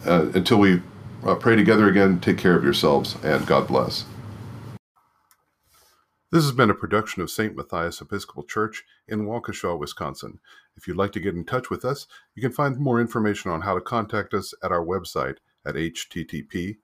uh, 0.05 0.29
until 0.33 0.57
we 0.57 0.81
uh, 1.23 1.35
pray 1.35 1.55
together 1.55 1.87
again, 1.87 2.19
take 2.19 2.37
care 2.37 2.55
of 2.55 2.63
yourselves 2.63 3.15
and 3.23 3.45
God 3.47 3.67
bless. 3.67 4.05
This 6.31 6.43
has 6.43 6.51
been 6.51 6.69
a 6.69 6.75
production 6.75 7.21
of 7.21 7.29
St. 7.29 7.55
Matthias 7.55 8.01
Episcopal 8.01 8.43
Church 8.43 8.83
in 9.07 9.25
Waukesha, 9.25 9.79
Wisconsin. 9.79 10.39
If 10.75 10.87
you'd 10.87 10.97
like 10.97 11.13
to 11.13 11.19
get 11.19 11.35
in 11.35 11.45
touch 11.45 11.69
with 11.69 11.85
us, 11.85 12.07
you 12.33 12.41
can 12.41 12.51
find 12.51 12.77
more 12.77 12.99
information 12.99 13.51
on 13.51 13.61
how 13.61 13.75
to 13.75 13.81
contact 13.81 14.33
us 14.33 14.53
at 14.63 14.71
our 14.71 14.83
website 14.83 15.37
at 15.65 15.75
http 15.75 16.77